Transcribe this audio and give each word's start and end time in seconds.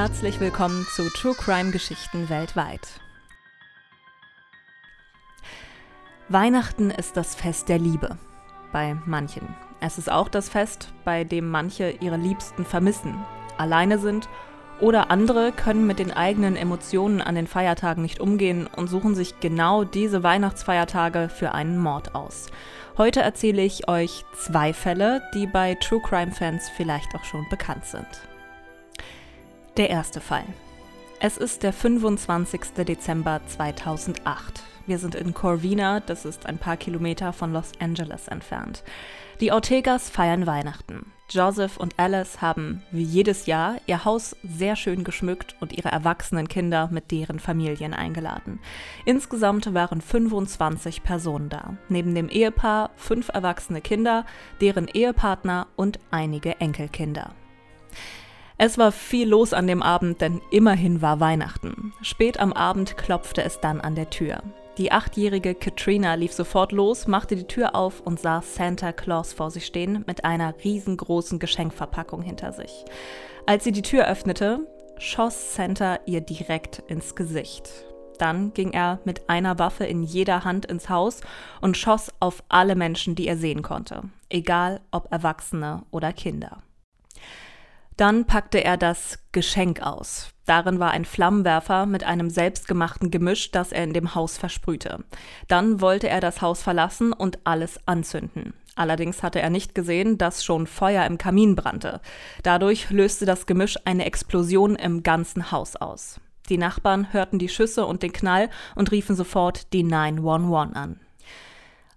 Herzlich 0.00 0.40
willkommen 0.40 0.86
zu 0.96 1.10
True 1.10 1.34
Crime 1.34 1.72
Geschichten 1.72 2.30
weltweit. 2.30 2.88
Weihnachten 6.30 6.90
ist 6.90 7.18
das 7.18 7.34
Fest 7.34 7.68
der 7.68 7.78
Liebe. 7.78 8.16
Bei 8.72 8.96
manchen. 9.04 9.54
Es 9.78 9.98
ist 9.98 10.10
auch 10.10 10.30
das 10.30 10.48
Fest, 10.48 10.90
bei 11.04 11.24
dem 11.24 11.50
manche 11.50 11.90
ihre 11.90 12.16
Liebsten 12.16 12.64
vermissen, 12.64 13.14
alleine 13.58 13.98
sind 13.98 14.30
oder 14.80 15.10
andere 15.10 15.52
können 15.52 15.86
mit 15.86 15.98
den 15.98 16.12
eigenen 16.12 16.56
Emotionen 16.56 17.20
an 17.20 17.34
den 17.34 17.46
Feiertagen 17.46 18.00
nicht 18.00 18.20
umgehen 18.20 18.66
und 18.74 18.88
suchen 18.88 19.14
sich 19.14 19.38
genau 19.40 19.84
diese 19.84 20.22
Weihnachtsfeiertage 20.22 21.28
für 21.28 21.52
einen 21.52 21.76
Mord 21.76 22.14
aus. 22.14 22.46
Heute 22.96 23.20
erzähle 23.20 23.60
ich 23.60 23.86
euch 23.86 24.24
zwei 24.34 24.72
Fälle, 24.72 25.20
die 25.34 25.46
bei 25.46 25.74
True 25.74 26.00
Crime 26.00 26.32
Fans 26.32 26.70
vielleicht 26.74 27.14
auch 27.14 27.24
schon 27.24 27.46
bekannt 27.50 27.84
sind. 27.84 28.29
Der 29.76 29.88
erste 29.88 30.20
Fall. 30.20 30.44
Es 31.20 31.36
ist 31.36 31.62
der 31.62 31.72
25. 31.72 32.84
Dezember 32.86 33.40
2008. 33.46 34.62
Wir 34.86 34.98
sind 34.98 35.14
in 35.14 35.32
Corvina, 35.32 36.00
das 36.00 36.24
ist 36.24 36.46
ein 36.46 36.58
paar 36.58 36.76
Kilometer 36.76 37.32
von 37.32 37.52
Los 37.52 37.70
Angeles 37.78 38.26
entfernt. 38.26 38.82
Die 39.40 39.52
Ortegas 39.52 40.10
feiern 40.10 40.46
Weihnachten. 40.46 41.12
Joseph 41.30 41.76
und 41.76 41.96
Alice 41.98 42.42
haben, 42.42 42.82
wie 42.90 43.04
jedes 43.04 43.46
Jahr, 43.46 43.76
ihr 43.86 44.04
Haus 44.04 44.34
sehr 44.42 44.74
schön 44.74 45.04
geschmückt 45.04 45.54
und 45.60 45.72
ihre 45.72 45.90
erwachsenen 45.90 46.48
Kinder 46.48 46.88
mit 46.90 47.12
deren 47.12 47.38
Familien 47.38 47.94
eingeladen. 47.94 48.58
Insgesamt 49.04 49.72
waren 49.72 50.00
25 50.00 51.04
Personen 51.04 51.48
da. 51.48 51.76
Neben 51.88 52.16
dem 52.16 52.28
Ehepaar 52.28 52.90
fünf 52.96 53.28
erwachsene 53.28 53.80
Kinder, 53.80 54.26
deren 54.60 54.88
Ehepartner 54.88 55.68
und 55.76 56.00
einige 56.10 56.60
Enkelkinder. 56.60 57.34
Es 58.62 58.76
war 58.76 58.92
viel 58.92 59.26
los 59.26 59.54
an 59.54 59.66
dem 59.66 59.82
Abend, 59.82 60.20
denn 60.20 60.42
immerhin 60.50 61.00
war 61.00 61.18
Weihnachten. 61.18 61.94
Spät 62.02 62.38
am 62.38 62.52
Abend 62.52 62.98
klopfte 62.98 63.42
es 63.42 63.58
dann 63.58 63.80
an 63.80 63.94
der 63.94 64.10
Tür. 64.10 64.42
Die 64.76 64.92
achtjährige 64.92 65.54
Katrina 65.54 66.12
lief 66.12 66.34
sofort 66.34 66.70
los, 66.70 67.06
machte 67.06 67.36
die 67.36 67.46
Tür 67.46 67.74
auf 67.74 68.02
und 68.02 68.20
sah 68.20 68.42
Santa 68.42 68.92
Claus 68.92 69.32
vor 69.32 69.50
sich 69.50 69.64
stehen 69.64 70.04
mit 70.06 70.26
einer 70.26 70.54
riesengroßen 70.62 71.38
Geschenkverpackung 71.38 72.20
hinter 72.20 72.52
sich. 72.52 72.84
Als 73.46 73.64
sie 73.64 73.72
die 73.72 73.80
Tür 73.80 74.06
öffnete, 74.06 74.60
schoss 74.98 75.54
Santa 75.54 75.98
ihr 76.04 76.20
direkt 76.20 76.82
ins 76.86 77.14
Gesicht. 77.14 77.70
Dann 78.18 78.52
ging 78.52 78.74
er 78.74 79.00
mit 79.06 79.30
einer 79.30 79.58
Waffe 79.58 79.84
in 79.84 80.02
jeder 80.02 80.44
Hand 80.44 80.66
ins 80.66 80.90
Haus 80.90 81.22
und 81.62 81.78
schoss 81.78 82.12
auf 82.20 82.42
alle 82.50 82.74
Menschen, 82.74 83.14
die 83.14 83.26
er 83.26 83.38
sehen 83.38 83.62
konnte, 83.62 84.02
egal 84.28 84.82
ob 84.90 85.10
Erwachsene 85.10 85.84
oder 85.90 86.12
Kinder. 86.12 86.62
Dann 88.00 88.24
packte 88.24 88.64
er 88.64 88.78
das 88.78 89.18
Geschenk 89.30 89.82
aus. 89.82 90.30
Darin 90.46 90.80
war 90.80 90.92
ein 90.92 91.04
Flammenwerfer 91.04 91.84
mit 91.84 92.02
einem 92.02 92.30
selbstgemachten 92.30 93.10
Gemisch, 93.10 93.50
das 93.50 93.72
er 93.72 93.84
in 93.84 93.92
dem 93.92 94.14
Haus 94.14 94.38
versprühte. 94.38 95.04
Dann 95.48 95.82
wollte 95.82 96.08
er 96.08 96.22
das 96.22 96.40
Haus 96.40 96.62
verlassen 96.62 97.12
und 97.12 97.40
alles 97.44 97.78
anzünden. 97.86 98.54
Allerdings 98.74 99.22
hatte 99.22 99.42
er 99.42 99.50
nicht 99.50 99.74
gesehen, 99.74 100.16
dass 100.16 100.42
schon 100.42 100.66
Feuer 100.66 101.04
im 101.04 101.18
Kamin 101.18 101.56
brannte. 101.56 102.00
Dadurch 102.42 102.88
löste 102.88 103.26
das 103.26 103.44
Gemisch 103.44 103.76
eine 103.84 104.06
Explosion 104.06 104.76
im 104.76 105.02
ganzen 105.02 105.52
Haus 105.52 105.76
aus. 105.76 106.22
Die 106.48 106.56
Nachbarn 106.56 107.12
hörten 107.12 107.38
die 107.38 107.50
Schüsse 107.50 107.84
und 107.84 108.02
den 108.02 108.14
Knall 108.14 108.48
und 108.76 108.92
riefen 108.92 109.14
sofort 109.14 109.74
die 109.74 109.82
911 109.82 110.74
an. 110.74 111.00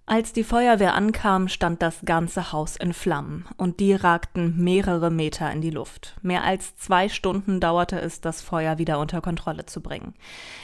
Als 0.06 0.34
die 0.34 0.44
Feuerwehr 0.44 0.94
ankam, 0.94 1.48
stand 1.48 1.80
das 1.80 2.00
ganze 2.04 2.52
Haus 2.52 2.76
in 2.76 2.92
Flammen 2.92 3.46
und 3.56 3.80
die 3.80 3.94
ragten 3.94 4.62
mehrere 4.62 5.10
Meter 5.10 5.50
in 5.50 5.62
die 5.62 5.70
Luft. 5.70 6.14
Mehr 6.20 6.44
als 6.44 6.76
zwei 6.76 7.08
Stunden 7.08 7.58
dauerte 7.58 7.98
es, 7.98 8.20
das 8.20 8.42
Feuer 8.42 8.76
wieder 8.76 8.98
unter 8.98 9.22
Kontrolle 9.22 9.64
zu 9.64 9.80
bringen. 9.80 10.12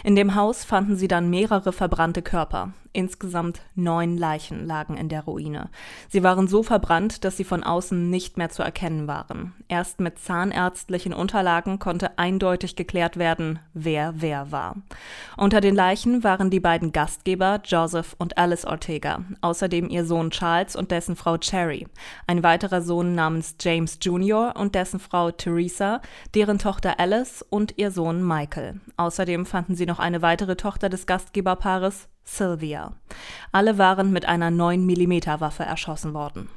In 0.05 0.15
dem 0.15 0.35
Haus 0.35 0.65
fanden 0.65 0.97
sie 0.97 1.09
dann 1.09 1.31
mehrere 1.31 1.73
verbrannte 1.73 2.21
Körper. 2.21 2.75
Insgesamt 2.93 3.61
neun 3.77 4.17
Leichen 4.17 4.67
lagen 4.67 4.97
in 4.97 5.09
der 5.09 5.23
Ruine. 5.23 5.71
Sie 6.09 6.25
waren 6.25 6.49
so 6.49 6.65
verbrannt, 6.65 7.25
dass 7.25 7.37
sie 7.37 7.45
von 7.45 7.63
außen 7.63 8.11
nicht 8.11 8.37
mehr 8.37 8.51
zu 8.51 8.65
erkennen 8.65 9.07
waren. 9.07 9.55
Erst 9.69 10.01
mit 10.01 10.19
zahnärztlichen 10.19 11.13
Unterlagen 11.13 11.79
konnte 11.79 12.19
eindeutig 12.19 12.75
geklärt 12.75 13.17
werden, 13.17 13.61
wer 13.75 14.15
wer 14.17 14.51
war. 14.51 14.77
Unter 15.37 15.61
den 15.61 15.77
Leichen 15.77 16.25
waren 16.25 16.51
die 16.51 16.59
beiden 16.59 16.91
Gastgeber 16.91 17.61
Joseph 17.65 18.17
und 18.19 18.39
Alice 18.39 18.65
Ortega, 18.65 19.25
außerdem 19.41 19.89
ihr 19.89 20.05
Sohn 20.05 20.31
Charles 20.31 20.75
und 20.75 20.91
dessen 20.91 21.15
Frau 21.15 21.39
Cherry, 21.39 21.87
ein 22.27 22.43
weiterer 22.43 22.83
Sohn 22.83 23.15
namens 23.15 23.55
James 23.61 23.99
Jr. 24.03 24.55
und 24.57 24.75
dessen 24.75 24.99
Frau 24.99 25.31
Teresa, 25.31 26.01
deren 26.35 26.59
Tochter 26.59 26.99
Alice 26.99 27.45
und 27.49 27.79
ihr 27.79 27.93
Sohn 27.93 28.27
Michael. 28.27 28.81
Außerdem 28.97 29.47
fanden 29.47 29.77
sie 29.77 29.87
noch 29.87 30.01
eine 30.01 30.23
weitere 30.23 30.57
Tochter 30.57 30.89
des 30.89 31.07
Gastgeberpaares, 31.07 32.09
Sylvia. 32.37 32.93
Alle 33.53 33.79
waren 33.79 34.13
mit 34.13 34.27
einer 34.27 34.51
9mm 34.51 35.41
Waffe 35.41 35.65
erschossen 35.65 36.15
worden. 36.15 36.49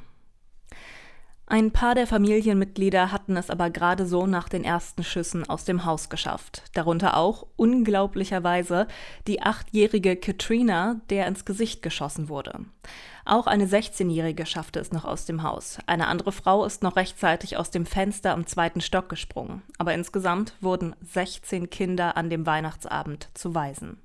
Ein 1.46 1.72
paar 1.72 1.94
der 1.94 2.06
Familienmitglieder 2.06 3.12
hatten 3.12 3.36
es 3.36 3.50
aber 3.50 3.68
gerade 3.68 4.06
so 4.06 4.26
nach 4.26 4.48
den 4.48 4.64
ersten 4.64 5.04
Schüssen 5.04 5.46
aus 5.46 5.64
dem 5.64 5.84
Haus 5.84 6.08
geschafft. 6.08 6.62
Darunter 6.72 7.18
auch, 7.18 7.46
unglaublicherweise, 7.56 8.88
die 9.26 9.42
achtjährige 9.42 10.16
Katrina, 10.16 11.00
der 11.10 11.26
ins 11.26 11.44
Gesicht 11.44 11.82
geschossen 11.82 12.30
wurde. 12.30 12.60
Auch 13.26 13.46
eine 13.46 13.66
16-Jährige 13.66 14.46
schaffte 14.46 14.80
es 14.80 14.90
noch 14.90 15.04
aus 15.04 15.26
dem 15.26 15.42
Haus. 15.42 15.78
Eine 15.86 16.06
andere 16.06 16.32
Frau 16.32 16.64
ist 16.64 16.82
noch 16.82 16.96
rechtzeitig 16.96 17.58
aus 17.58 17.70
dem 17.70 17.84
Fenster 17.84 18.32
am 18.32 18.46
zweiten 18.46 18.80
Stock 18.80 19.10
gesprungen. 19.10 19.62
Aber 19.76 19.92
insgesamt 19.92 20.54
wurden 20.62 20.96
16 21.02 21.68
Kinder 21.68 22.16
an 22.16 22.30
dem 22.30 22.46
Weihnachtsabend 22.46 23.28
zu 23.34 23.54
Waisen. 23.54 23.98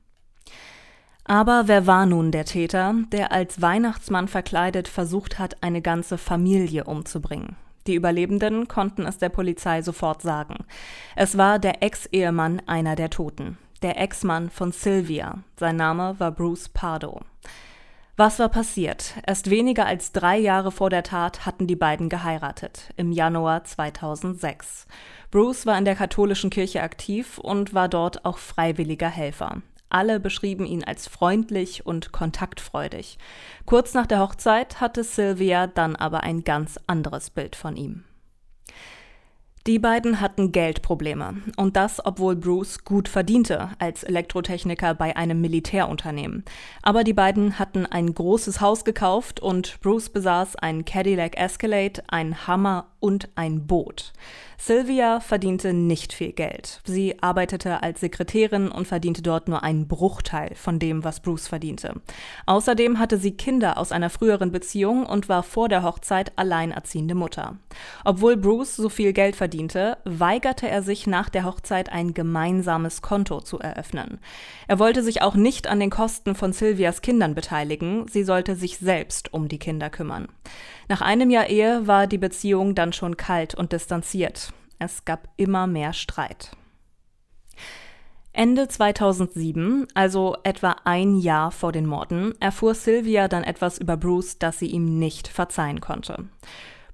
Aber 1.30 1.68
wer 1.68 1.86
war 1.86 2.08
nun 2.08 2.32
der 2.32 2.44
Täter, 2.44 2.96
der 3.12 3.32
als 3.32 3.62
Weihnachtsmann 3.62 4.28
verkleidet 4.28 4.88
versucht 4.88 5.38
hat, 5.38 5.62
eine 5.62 5.80
ganze 5.80 6.18
Familie 6.18 6.86
umzubringen? 6.86 7.56
Die 7.86 7.94
Überlebenden 7.94 8.68
konnten 8.68 9.06
es 9.06 9.20
der 9.20 9.30
Polizei 9.30 9.84
sofort 9.84 10.24
sagen. 10.24 10.66
Es 11.16 11.38
war 11.38 11.60
der 11.60 11.84
Ex-Ehemann 11.84 12.64
einer 12.66 12.96
der 12.96 13.12
Toten, 13.12 13.60
der 13.84 14.02
Ex-Mann 14.02 14.50
von 14.50 14.72
Sylvia. 14.72 15.44
Sein 15.56 15.76
Name 15.76 16.16
war 16.18 16.32
Bruce 16.32 16.68
Pardo. 16.68 17.22
Was 18.18 18.40
war 18.40 18.50
passiert? 18.50 19.14
Erst 19.28 19.52
weniger 19.52 19.86
als 19.86 20.12
drei 20.12 20.36
Jahre 20.36 20.72
vor 20.72 20.90
der 20.90 21.04
Tat 21.04 21.46
hatten 21.46 21.68
die 21.68 21.76
beiden 21.76 22.10
geheiratet, 22.10 22.92
im 22.98 23.12
Januar 23.12 23.66
2006. 23.66 24.88
Bruce 25.30 25.68
war 25.68 25.78
in 25.78 25.86
der 25.86 25.96
katholischen 25.96 26.50
Kirche 26.50 26.82
aktiv 26.82 27.38
und 27.38 27.76
war 27.76 27.88
dort 27.88 28.26
auch 28.26 28.40
freiwilliger 28.40 29.10
Helfer. 29.10 29.62
Alle 29.90 30.20
beschrieben 30.20 30.66
ihn 30.66 30.84
als 30.84 31.08
freundlich 31.08 31.86
und 31.86 32.12
kontaktfreudig. 32.12 33.18
Kurz 33.66 33.94
nach 33.94 34.06
der 34.06 34.20
Hochzeit 34.20 34.80
hatte 34.80 35.04
Sylvia 35.04 35.68
dann 35.68 35.96
aber 35.96 36.24
ein 36.24 36.44
ganz 36.44 36.80
anderes 36.88 37.30
Bild 37.30 37.56
von 37.56 37.76
ihm. 37.76 38.04
Die 39.68 39.78
beiden 39.78 40.22
hatten 40.22 40.52
Geldprobleme 40.52 41.36
und 41.58 41.76
das, 41.76 42.04
obwohl 42.04 42.36
Bruce 42.36 42.86
gut 42.86 43.10
verdiente 43.10 43.70
als 43.78 44.04
Elektrotechniker 44.04 44.96
bei 44.96 45.16
einem 45.18 45.42
Militärunternehmen. 45.42 46.46
Aber 46.82 47.04
die 47.04 47.14
beiden 47.14 47.60
hatten 47.60 47.86
ein 47.86 48.14
großes 48.14 48.62
Haus 48.62 48.86
gekauft 48.86 49.42
und 49.42 49.80
Bruce 49.82 50.10
besaß 50.10 50.56
einen 50.56 50.86
Cadillac 50.86 51.38
Escalade, 51.38 52.02
einen 52.08 52.48
Hammer 52.48 52.88
und 53.00 53.30
ein 53.36 53.68
Boot. 53.68 54.14
Sylvia 54.62 55.22
verdiente 55.22 55.74
nicht 55.74 56.12
viel 56.12 56.34
Geld. 56.34 56.82
Sie 56.84 57.24
arbeitete 57.24 57.82
als 57.82 58.02
Sekretärin 58.02 58.68
und 58.68 58.88
verdiente 58.88 59.22
dort 59.22 59.48
nur 59.48 59.64
einen 59.64 59.88
Bruchteil 59.88 60.54
von 60.54 60.80
dem, 60.80 61.06
was 61.06 61.22
Bruce 61.22 61.48
verdiente. 61.48 61.94
Außerdem 62.46 63.00
hatte 63.00 63.18
sie 63.18 63.32
Kinder 63.32 63.78
aus 63.78 63.94
einer 63.94 64.10
früheren 64.10 64.52
Beziehung 64.52 65.06
und 65.06 65.30
war 65.30 65.44
vor 65.44 65.70
der 65.70 65.84
Hochzeit 65.84 66.34
alleinerziehende 66.36 67.16
Mutter. 67.16 67.58
Obwohl 68.04 68.36
Bruce 68.36 68.76
so 68.76 68.90
viel 68.90 69.14
Geld 69.14 69.38
verdiente, 69.38 69.98
weigerte 70.04 70.68
er 70.68 70.84
sich 70.84 71.08
nach 71.08 71.30
der 71.30 71.46
Hochzeit 71.46 71.90
ein 71.90 72.14
gemeinsames 72.14 73.02
Konto 73.02 73.40
zu 73.40 73.60
eröffnen. 73.60 74.20
Er 74.68 74.78
wollte 74.78 75.04
sich 75.04 75.22
auch 75.22 75.36
nicht 75.36 75.68
an 75.68 75.80
den 75.80 75.90
Kosten 75.90 76.36
von 76.36 76.52
Sylvias 76.52 77.02
Kindern 77.02 77.34
beteiligen, 77.34 78.10
sie 78.10 78.24
sollte 78.24 78.58
sich 78.58 78.78
selbst 78.78 79.34
um 79.34 79.48
die 79.48 79.58
Kinder 79.58 79.90
kümmern. 79.90 80.28
Nach 80.90 81.02
einem 81.02 81.30
Jahr 81.30 81.48
Ehe 81.48 81.88
war 81.88 82.08
die 82.08 82.18
Beziehung 82.18 82.76
dann 82.76 82.94
schon 82.94 83.16
kalt 83.16 83.56
und 83.56 83.72
distanziert. 83.72 84.49
Es 84.80 85.06
gab 85.06 85.28
immer 85.36 85.68
mehr 85.68 85.94
Streit. 85.94 86.52
Ende 88.32 88.68
2007, 88.70 89.88
also 89.94 90.38
etwa 90.44 90.78
ein 90.86 91.18
Jahr 91.18 91.52
vor 91.52 91.72
den 91.74 91.86
Morden, 91.86 92.34
erfuhr 92.40 92.74
Sylvia 92.74 93.28
dann 93.28 93.44
etwas 93.44 93.78
über 93.78 93.98
Bruce, 93.98 94.40
das 94.40 94.60
sie 94.60 94.68
ihm 94.68 94.98
nicht 94.98 95.28
verzeihen 95.28 95.82
konnte. 95.82 96.30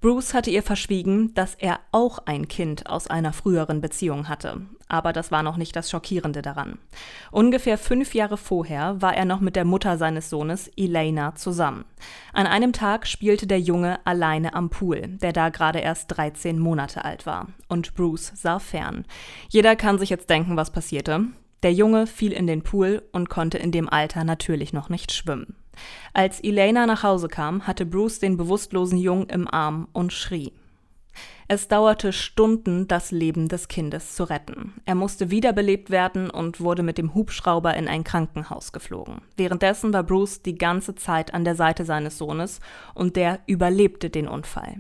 Bruce 0.02 0.34
hatte 0.34 0.52
ihr 0.52 0.64
verschwiegen, 0.64 1.34
dass 1.34 1.56
er 1.56 1.80
auch 1.92 2.20
ein 2.26 2.48
Kind 2.48 2.88
aus 2.88 3.08
einer 3.08 3.34
früheren 3.34 3.82
Beziehung 3.82 4.30
hatte. 4.30 4.62
Aber 4.88 5.14
das 5.14 5.32
war 5.32 5.42
noch 5.42 5.58
nicht 5.58 5.76
das 5.76 5.90
Schockierende 5.90 6.42
daran. 6.42 6.78
Ungefähr 7.32 7.78
fünf 7.78 8.14
Jahre 8.14 8.38
vorher 8.38 9.02
war 9.02 9.16
er 9.16 9.26
noch 9.26 9.40
mit 9.40 9.56
der 9.56 9.66
Mutter 9.66 9.98
seines 9.98 10.30
Sohnes, 10.30 10.70
Elena, 10.78 11.34
zusammen. 11.36 11.86
An 12.34 12.46
einem 12.46 12.72
Tag 12.72 13.08
spielte 13.08 13.48
der 13.48 13.60
Junge 13.60 14.00
alleine 14.06 14.54
am 14.54 14.70
Pool, 14.70 15.08
der 15.08 15.34
da 15.34 15.50
gerade 15.50 15.80
erst 15.80 16.16
13 16.16 16.60
Monate 16.60 17.04
alt 17.04 17.26
war. 17.26 17.48
Und 17.68 17.96
Bruce 17.96 18.32
sah 18.36 18.60
fern. 18.60 19.06
Jeder 19.50 19.76
kann 19.76 19.98
sich 19.98 20.10
jetzt 20.10 20.30
denken, 20.30 20.56
was 20.56 20.72
passierte. 20.72 21.26
Der 21.64 21.74
Junge 21.74 22.06
fiel 22.06 22.32
in 22.32 22.46
den 22.46 22.62
Pool 22.62 23.02
und 23.12 23.30
konnte 23.30 23.58
in 23.58 23.72
dem 23.72 23.90
Alter 23.90 24.24
natürlich 24.24 24.72
noch 24.72 24.90
nicht 24.90 25.12
schwimmen. 25.12 25.56
Als 26.14 26.40
Elena 26.40 26.86
nach 26.86 27.04
Hause 27.04 27.28
kam, 27.28 27.68
hatte 27.68 27.86
Bruce 27.86 28.20
den 28.20 28.38
bewusstlosen 28.38 28.98
Jungen 28.98 29.30
im 29.30 29.48
Arm 29.48 29.88
und 29.94 30.14
schrie. 30.14 30.54
Es 31.48 31.68
dauerte 31.68 32.12
Stunden, 32.12 32.88
das 32.88 33.12
Leben 33.12 33.48
des 33.50 33.68
Kindes 33.68 34.16
zu 34.16 34.24
retten. 34.24 34.74
Er 34.86 34.96
musste 34.96 35.30
wiederbelebt 35.30 35.92
werden 35.92 36.32
und 36.32 36.60
wurde 36.60 36.82
mit 36.82 36.98
dem 36.98 37.14
Hubschrauber 37.14 37.76
in 37.76 37.88
ein 37.88 38.04
Krankenhaus 38.04 38.72
geflogen. 38.72 39.22
Währenddessen 39.38 39.94
war 39.94 40.02
Bruce 40.02 40.42
die 40.42 40.58
ganze 40.58 40.96
Zeit 40.96 41.36
an 41.36 41.46
der 41.46 41.56
Seite 41.56 41.86
seines 41.86 42.18
Sohnes 42.18 42.62
und 42.96 43.16
der 43.16 43.40
überlebte 43.46 44.10
den 44.10 44.28
Unfall. 44.28 44.76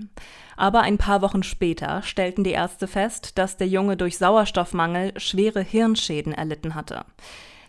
Aber 0.58 0.82
ein 0.82 0.98
paar 0.98 1.22
Wochen 1.22 1.44
später 1.44 2.02
stellten 2.02 2.44
die 2.44 2.52
Ärzte 2.52 2.88
fest, 2.88 3.38
dass 3.38 3.58
der 3.58 3.68
Junge 3.68 3.96
durch 3.96 4.18
Sauerstoffmangel 4.18 5.14
schwere 5.20 5.62
Hirnschäden 5.62 6.34
erlitten 6.34 6.74
hatte. 6.74 7.06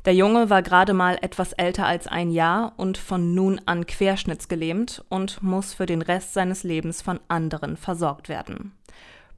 Der 0.06 0.14
Junge 0.14 0.50
war 0.50 0.62
gerade 0.62 0.94
mal 0.94 1.18
etwas 1.20 1.52
älter 1.52 1.84
als 1.84 2.06
ein 2.06 2.30
Jahr 2.30 2.74
und 2.76 2.96
von 2.96 3.34
nun 3.34 3.60
an 3.66 3.86
querschnittsgelähmt 3.86 5.04
und 5.08 5.42
muss 5.42 5.74
für 5.74 5.84
den 5.84 6.00
Rest 6.00 6.32
seines 6.32 6.62
Lebens 6.62 7.02
von 7.02 7.18
anderen 7.26 7.76
versorgt 7.76 8.28
werden. 8.28 8.70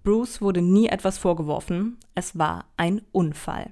Bruce 0.04 0.42
wurde 0.42 0.60
nie 0.60 0.88
etwas 0.88 1.16
vorgeworfen, 1.16 1.96
es 2.14 2.38
war 2.38 2.66
ein 2.76 3.00
Unfall. 3.12 3.70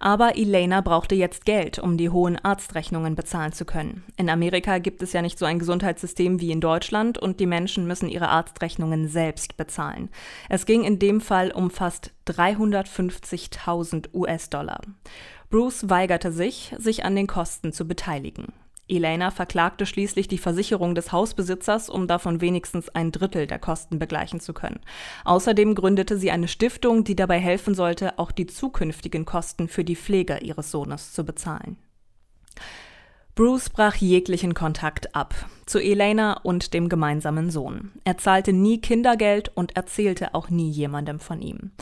Aber 0.00 0.36
Elena 0.36 0.80
brauchte 0.80 1.14
jetzt 1.14 1.44
Geld, 1.44 1.78
um 1.78 1.96
die 1.96 2.10
hohen 2.10 2.36
Arztrechnungen 2.36 3.14
bezahlen 3.14 3.52
zu 3.52 3.64
können. 3.64 4.02
In 4.16 4.28
Amerika 4.30 4.78
gibt 4.78 5.00
es 5.00 5.12
ja 5.12 5.22
nicht 5.22 5.38
so 5.38 5.44
ein 5.44 5.60
Gesundheitssystem 5.60 6.40
wie 6.40 6.50
in 6.50 6.60
Deutschland 6.60 7.18
und 7.18 7.38
die 7.38 7.46
Menschen 7.46 7.86
müssen 7.86 8.08
ihre 8.08 8.30
Arztrechnungen 8.30 9.06
selbst 9.06 9.56
bezahlen. 9.56 10.10
Es 10.48 10.66
ging 10.66 10.82
in 10.82 10.98
dem 10.98 11.20
Fall 11.20 11.52
um 11.52 11.70
fast 11.70 12.10
350.000 12.26 14.12
US-Dollar. 14.12 14.80
Bruce 15.52 15.90
weigerte 15.90 16.32
sich, 16.32 16.74
sich 16.78 17.04
an 17.04 17.14
den 17.14 17.26
Kosten 17.26 17.74
zu 17.74 17.86
beteiligen. 17.86 18.54
Elena 18.88 19.30
verklagte 19.30 19.84
schließlich 19.84 20.26
die 20.26 20.38
Versicherung 20.38 20.94
des 20.94 21.12
Hausbesitzers, 21.12 21.90
um 21.90 22.08
davon 22.08 22.40
wenigstens 22.40 22.88
ein 22.88 23.12
Drittel 23.12 23.46
der 23.46 23.58
Kosten 23.58 23.98
begleichen 23.98 24.40
zu 24.40 24.54
können. 24.54 24.80
Außerdem 25.26 25.74
gründete 25.74 26.16
sie 26.16 26.30
eine 26.30 26.48
Stiftung, 26.48 27.04
die 27.04 27.16
dabei 27.16 27.38
helfen 27.38 27.74
sollte, 27.74 28.18
auch 28.18 28.32
die 28.32 28.46
zukünftigen 28.46 29.26
Kosten 29.26 29.68
für 29.68 29.84
die 29.84 29.94
Pflege 29.94 30.38
ihres 30.38 30.70
Sohnes 30.70 31.12
zu 31.12 31.22
bezahlen. 31.22 31.76
Bruce 33.34 33.68
brach 33.68 33.96
jeglichen 33.96 34.54
Kontakt 34.54 35.14
ab 35.14 35.34
zu 35.66 35.78
Elena 35.80 36.40
und 36.44 36.72
dem 36.72 36.88
gemeinsamen 36.88 37.50
Sohn. 37.50 37.92
Er 38.04 38.16
zahlte 38.16 38.54
nie 38.54 38.80
Kindergeld 38.80 39.52
und 39.54 39.76
erzählte 39.76 40.34
auch 40.34 40.48
nie 40.48 40.70
jemandem 40.70 41.20
von 41.20 41.42
ihm 41.42 41.72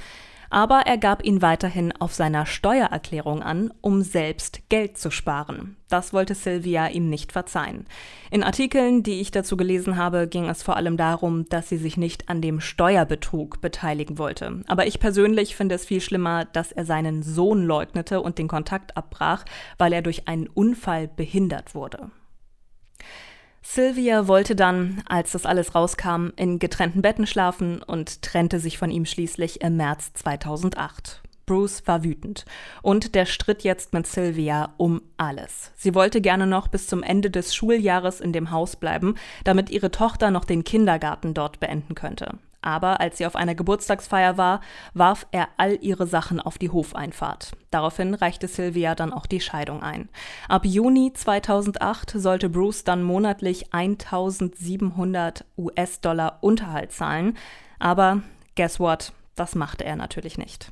aber 0.50 0.82
er 0.87 0.99
gab 0.99 1.25
ihn 1.25 1.41
weiterhin 1.41 1.93
auf 1.99 2.12
seiner 2.12 2.44
Steuererklärung 2.44 3.43
an, 3.43 3.73
um 3.81 4.02
selbst 4.02 4.69
Geld 4.69 4.99
zu 4.99 5.11
sparen. 5.11 5.76
Das 5.88 6.12
wollte 6.12 6.35
Sylvia 6.35 6.88
ihm 6.88 7.08
nicht 7.08 7.32
verzeihen. 7.32 7.87
In 8.31 8.43
Artikeln, 8.43 9.02
die 9.02 9.20
ich 9.20 9.31
dazu 9.31 9.56
gelesen 9.56 9.97
habe, 9.97 10.29
ging 10.29 10.49
es 10.49 10.62
vor 10.62 10.76
allem 10.76 10.97
darum, 10.97 11.49
dass 11.49 11.69
sie 11.69 11.79
sich 11.79 11.97
nicht 11.97 12.29
an 12.29 12.43
dem 12.43 12.61
Steuerbetrug 12.61 13.61
beteiligen 13.61 14.19
wollte. 14.19 14.62
Aber 14.67 14.87
ich 14.87 15.00
persönlich 15.00 15.56
finde 15.56 15.76
es 15.76 15.85
viel 15.85 16.00
schlimmer, 16.00 16.44
dass 16.44 16.73
er 16.73 16.85
seinen 16.85 17.23
Sohn 17.23 17.64
leugnete 17.64 18.20
und 18.20 18.38
den 18.38 18.49
Kontakt 18.49 18.97
abbrach, 18.97 19.44
weil 19.79 19.93
er 19.93 20.02
durch 20.02 20.29
einen 20.29 20.49
Unfall 20.49 21.08
behindert 21.08 21.75
wurde. 21.75 22.11
Sylvia 23.62 24.27
wollte 24.27 24.57
dann, 24.57 25.03
als 25.07 25.33
das 25.33 25.47
alles 25.47 25.75
rauskam, 25.75 26.29
in 26.37 26.59
getrennten 26.59 27.03
Betten 27.03 27.27
schlafen 27.27 27.83
und 27.83 28.23
trennte 28.23 28.59
sich 28.59 28.79
von 28.79 28.91
ihm 28.91 29.05
schließlich 29.05 29.61
im 29.61 29.77
März 29.77 30.12
2008. 30.15 31.23
Bruce 31.51 31.83
war 31.87 32.05
wütend 32.05 32.45
und 32.81 33.15
der 33.17 33.27
stritt 33.27 33.65
jetzt 33.65 33.93
mit 33.93 34.07
Sylvia 34.07 34.73
um 34.77 35.03
alles. 35.17 35.73
Sie 35.77 35.97
wollte 35.97 36.21
gerne 36.21 36.47
noch 36.47 36.69
bis 36.69 36.87
zum 36.87 37.03
Ende 37.03 37.29
des 37.29 37.55
Schuljahres 37.55 38.21
in 38.21 38.33
dem 38.33 38.53
Haus 38.53 38.77
bleiben, 38.77 39.17
damit 39.43 39.69
ihre 39.69 39.91
Tochter 39.91 40.31
noch 40.31 40.45
den 40.45 40.62
Kindergarten 40.62 41.35
dort 41.35 41.59
beenden 41.59 41.97
könnte. 41.97 42.39
Aber 42.62 43.01
als 43.01 43.19
sie 43.19 43.27
auf 43.27 43.37
einer 43.37 43.55
Geburtstagsfeier 43.55 44.37
war, 44.37 44.61
warf 44.93 45.27
er 45.31 45.49
all 45.57 45.79
ihre 45.81 46.07
Sachen 46.07 46.41
auf 46.41 46.59
die 46.59 46.71
Hofeinfahrt. 46.71 47.53
Daraufhin 47.71 48.15
reichte 48.15 48.49
Sylvia 48.49 48.95
dann 48.95 49.12
auch 49.12 49.27
die 49.27 49.41
Scheidung 49.41 49.83
ein. 49.83 50.09
Ab 50.49 50.67
Juni 50.67 51.12
2008 51.12 52.12
sollte 52.17 52.49
Bruce 52.49 52.85
dann 52.85 53.03
monatlich 53.03 53.73
1700 53.73 55.45
US-Dollar 55.57 56.39
Unterhalt 56.43 56.93
zahlen. 56.93 57.37
Aber 57.79 58.23
guess 58.57 58.79
what? 58.79 59.12
Das 59.37 59.55
machte 59.55 59.85
er 59.85 59.97
natürlich 59.97 60.37
nicht. 60.37 60.71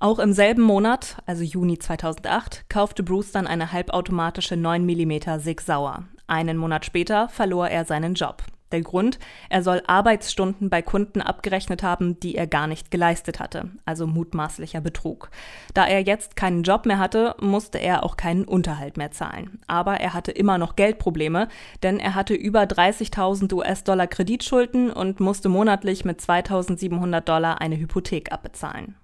Auch 0.00 0.20
im 0.20 0.32
selben 0.32 0.62
Monat, 0.62 1.16
also 1.26 1.42
Juni 1.42 1.78
2008, 1.78 2.68
kaufte 2.68 3.02
Bruce 3.02 3.32
dann 3.32 3.48
eine 3.48 3.72
halbautomatische 3.72 4.56
9 4.56 4.84
mm 4.84 5.38
Sig 5.40 5.60
Sauer. 5.60 6.04
Einen 6.28 6.56
Monat 6.56 6.84
später 6.84 7.28
verlor 7.28 7.68
er 7.68 7.84
seinen 7.84 8.14
Job. 8.14 8.42
Der 8.72 8.82
Grund, 8.82 9.18
er 9.48 9.62
soll 9.62 9.82
Arbeitsstunden 9.86 10.68
bei 10.68 10.82
Kunden 10.82 11.22
abgerechnet 11.22 11.82
haben, 11.82 12.20
die 12.20 12.34
er 12.34 12.46
gar 12.46 12.66
nicht 12.66 12.90
geleistet 12.90 13.40
hatte, 13.40 13.70
also 13.86 14.06
mutmaßlicher 14.06 14.80
Betrug. 14.80 15.30
Da 15.72 15.86
er 15.86 16.00
jetzt 16.00 16.36
keinen 16.36 16.62
Job 16.62 16.84
mehr 16.84 16.98
hatte, 16.98 17.34
musste 17.40 17.78
er 17.78 18.04
auch 18.04 18.16
keinen 18.16 18.44
Unterhalt 18.44 18.96
mehr 18.96 19.10
zahlen. 19.10 19.60
Aber 19.66 20.00
er 20.00 20.12
hatte 20.12 20.32
immer 20.32 20.58
noch 20.58 20.76
Geldprobleme, 20.76 21.48
denn 21.82 21.98
er 21.98 22.14
hatte 22.14 22.34
über 22.34 22.62
30.000 22.62 23.52
US-Dollar 23.54 24.06
Kreditschulden 24.06 24.90
und 24.90 25.20
musste 25.20 25.48
monatlich 25.48 26.04
mit 26.04 26.20
2.700 26.20 27.20
Dollar 27.20 27.60
eine 27.60 27.78
Hypothek 27.78 28.32
abbezahlen. 28.32 28.96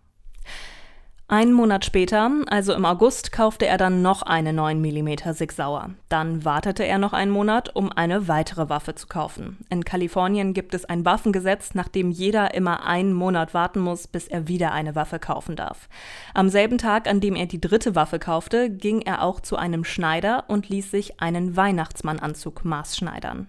Einen 1.27 1.55
Monat 1.55 1.87
später, 1.87 2.31
also 2.49 2.75
im 2.75 2.85
August, 2.85 3.33
kaufte 3.33 3.67
er 3.67 3.79
dann 3.79 4.03
noch 4.03 4.21
eine 4.21 4.53
9 4.53 4.79
mm 4.79 5.33
Sig 5.33 5.53
Sauer. 5.53 5.95
Dann 6.11 6.45
wartete 6.45 6.85
er 6.85 6.99
noch 6.99 7.15
einen 7.15 7.31
Monat, 7.31 7.75
um 7.75 7.91
eine 7.91 8.29
weitere 8.29 8.69
Waffe 8.69 8.95
zu 8.95 9.07
kaufen. 9.07 9.57
In 9.71 9.87
Kalifornien 9.87 10.53
gibt 10.53 10.75
es 10.75 10.85
ein 10.85 11.07
Waffengesetz, 11.07 11.75
nach 11.75 11.89
dem 11.89 12.11
jeder 12.11 12.53
immer 12.53 12.85
einen 12.85 13.15
Monat 13.15 13.55
warten 13.55 13.81
muss, 13.81 14.07
bis 14.07 14.29
er 14.29 14.49
wieder 14.49 14.73
eine 14.73 14.95
Waffe 14.95 15.19
kaufen 15.19 15.57
darf. 15.57 15.89
Am 16.35 16.51
selben 16.51 16.77
Tag, 16.77 17.09
an 17.09 17.21
dem 17.21 17.37
er 17.37 17.47
die 17.47 17.61
dritte 17.61 17.95
Waffe 17.95 18.19
kaufte, 18.19 18.69
ging 18.69 19.01
er 19.01 19.23
auch 19.23 19.41
zu 19.41 19.57
einem 19.57 19.85
Schneider 19.85 20.45
und 20.49 20.69
ließ 20.69 20.91
sich 20.91 21.23
einen 21.23 21.57
Weihnachtsmannanzug 21.57 22.67
maßschneidern. 22.67 23.49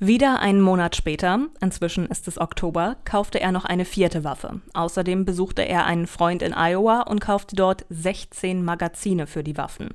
Wieder 0.00 0.40
einen 0.40 0.60
Monat 0.60 0.96
später, 0.96 1.38
inzwischen 1.60 2.06
ist 2.06 2.26
es 2.26 2.40
Oktober, 2.40 2.96
kaufte 3.04 3.40
er 3.40 3.52
noch 3.52 3.64
eine 3.64 3.84
vierte 3.84 4.24
Waffe. 4.24 4.60
Außerdem 4.72 5.24
besuchte 5.24 5.62
er 5.62 5.86
einen 5.86 6.08
Freund 6.08 6.42
in 6.42 6.52
Iowa 6.52 7.02
und 7.02 7.20
kaufte 7.20 7.54
dort 7.54 7.86
16 7.90 8.64
Magazine 8.64 9.28
für 9.28 9.44
die 9.44 9.56
Waffen. 9.56 9.90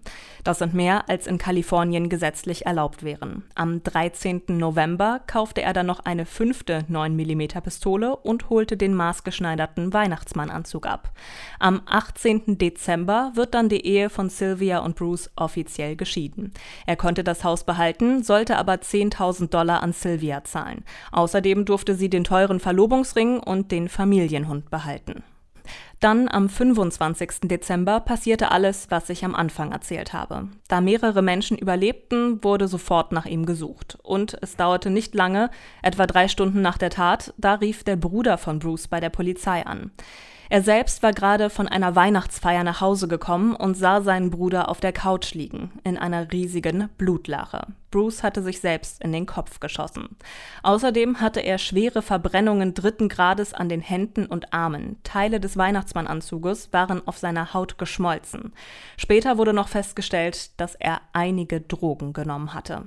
Das 0.45 0.59
sind 0.59 0.73
mehr, 0.73 1.09
als 1.09 1.27
in 1.27 1.37
Kalifornien 1.37 2.07
gesetzlich 2.07 2.65
erlaubt 2.65 3.03
wären. 3.03 3.43
Am 3.55 3.83
13. 3.83 4.43
November 4.47 5.19
kaufte 5.27 5.63
er 5.63 5.73
dann 5.73 5.87
noch 5.87 5.99
eine 6.05 6.25
fünfte 6.25 6.85
9 6.87 7.13
mm 7.13 7.61
Pistole 7.61 8.15
und 8.15 8.49
holte 8.49 8.77
den 8.77 8.93
maßgeschneiderten 8.93 9.91
Weihnachtsmannanzug 9.91 10.87
ab. 10.87 11.11
Am 11.59 11.81
18. 11.85 12.57
Dezember 12.57 13.33
wird 13.35 13.53
dann 13.53 13.67
die 13.67 13.85
Ehe 13.85 14.09
von 14.09 14.29
Sylvia 14.29 14.79
und 14.79 14.95
Bruce 14.95 15.29
offiziell 15.35 15.97
geschieden. 15.97 16.53
Er 16.85 16.95
konnte 16.95 17.25
das 17.25 17.43
Haus 17.43 17.65
behalten, 17.65 18.23
sollte 18.23 18.55
aber 18.55 18.75
10.000 18.75 19.49
Dollar 19.49 19.83
an 19.83 19.89
Sylvia 20.01 20.43
zahlen. 20.43 20.83
Außerdem 21.11 21.65
durfte 21.65 21.95
sie 21.95 22.09
den 22.09 22.23
teuren 22.23 22.59
Verlobungsring 22.59 23.39
und 23.39 23.71
den 23.71 23.89
Familienhund 23.89 24.69
behalten. 24.69 25.23
Dann 25.99 26.29
am 26.29 26.47
25. 26.47 27.41
Dezember 27.43 27.99
passierte 27.99 28.51
alles, 28.51 28.89
was 28.89 29.09
ich 29.09 29.25
am 29.25 29.35
Anfang 29.35 29.73
erzählt 29.73 30.13
habe. 30.13 30.47
Da 30.69 30.79
mehrere 30.79 31.21
Menschen 31.21 31.57
überlebten, 31.57 32.41
wurde 32.43 32.69
sofort 32.69 33.11
nach 33.11 33.25
ihm 33.25 33.45
gesucht. 33.45 33.97
Und 34.01 34.37
es 34.41 34.55
dauerte 34.55 34.89
nicht 34.89 35.13
lange, 35.13 35.49
etwa 35.81 36.07
drei 36.07 36.29
Stunden 36.29 36.61
nach 36.61 36.77
der 36.77 36.89
Tat, 36.89 37.33
da 37.37 37.55
rief 37.55 37.83
der 37.83 37.97
Bruder 37.97 38.37
von 38.37 38.59
Bruce 38.59 38.87
bei 38.87 39.01
der 39.01 39.09
Polizei 39.09 39.65
an. 39.65 39.91
Er 40.51 40.63
selbst 40.63 41.03
war 41.03 41.13
gerade 41.13 41.51
von 41.51 41.67
einer 41.67 41.95
Weihnachtsfeier 41.95 42.63
nach 42.63 42.81
Hause 42.81 43.07
gekommen 43.07 43.55
und 43.55 43.75
sah 43.75 44.01
seinen 44.01 44.31
Bruder 44.31 44.67
auf 44.67 44.79
der 44.79 44.91
Couch 44.91 45.35
liegen, 45.35 45.71
in 45.83 45.95
einer 45.95 46.31
riesigen 46.31 46.89
Blutlache. 46.97 47.67
Bruce 47.91 48.23
hatte 48.23 48.41
sich 48.41 48.59
selbst 48.59 49.03
in 49.03 49.11
den 49.11 49.27
Kopf 49.27 49.59
geschossen. 49.59 50.17
Außerdem 50.63 51.21
hatte 51.21 51.41
er 51.41 51.59
schwere 51.59 52.01
Verbrennungen 52.01 52.73
dritten 52.73 53.09
Grades 53.09 53.53
an 53.53 53.69
den 53.69 53.81
Händen 53.81 54.25
und 54.25 54.51
Armen. 54.51 54.97
Teile 55.03 55.39
des 55.39 55.55
Weihnachtsmannanzuges 55.55 56.73
waren 56.73 57.07
auf 57.07 57.19
seiner 57.19 57.53
Haut 57.53 57.77
geschmolzen. 57.77 58.53
Später 58.97 59.37
wurde 59.37 59.53
noch 59.53 59.67
festgestellt, 59.67 60.59
dass 60.59 60.73
er 60.73 61.01
einige 61.13 61.61
Drogen 61.61 62.11
genommen 62.13 62.55
hatte. 62.55 62.85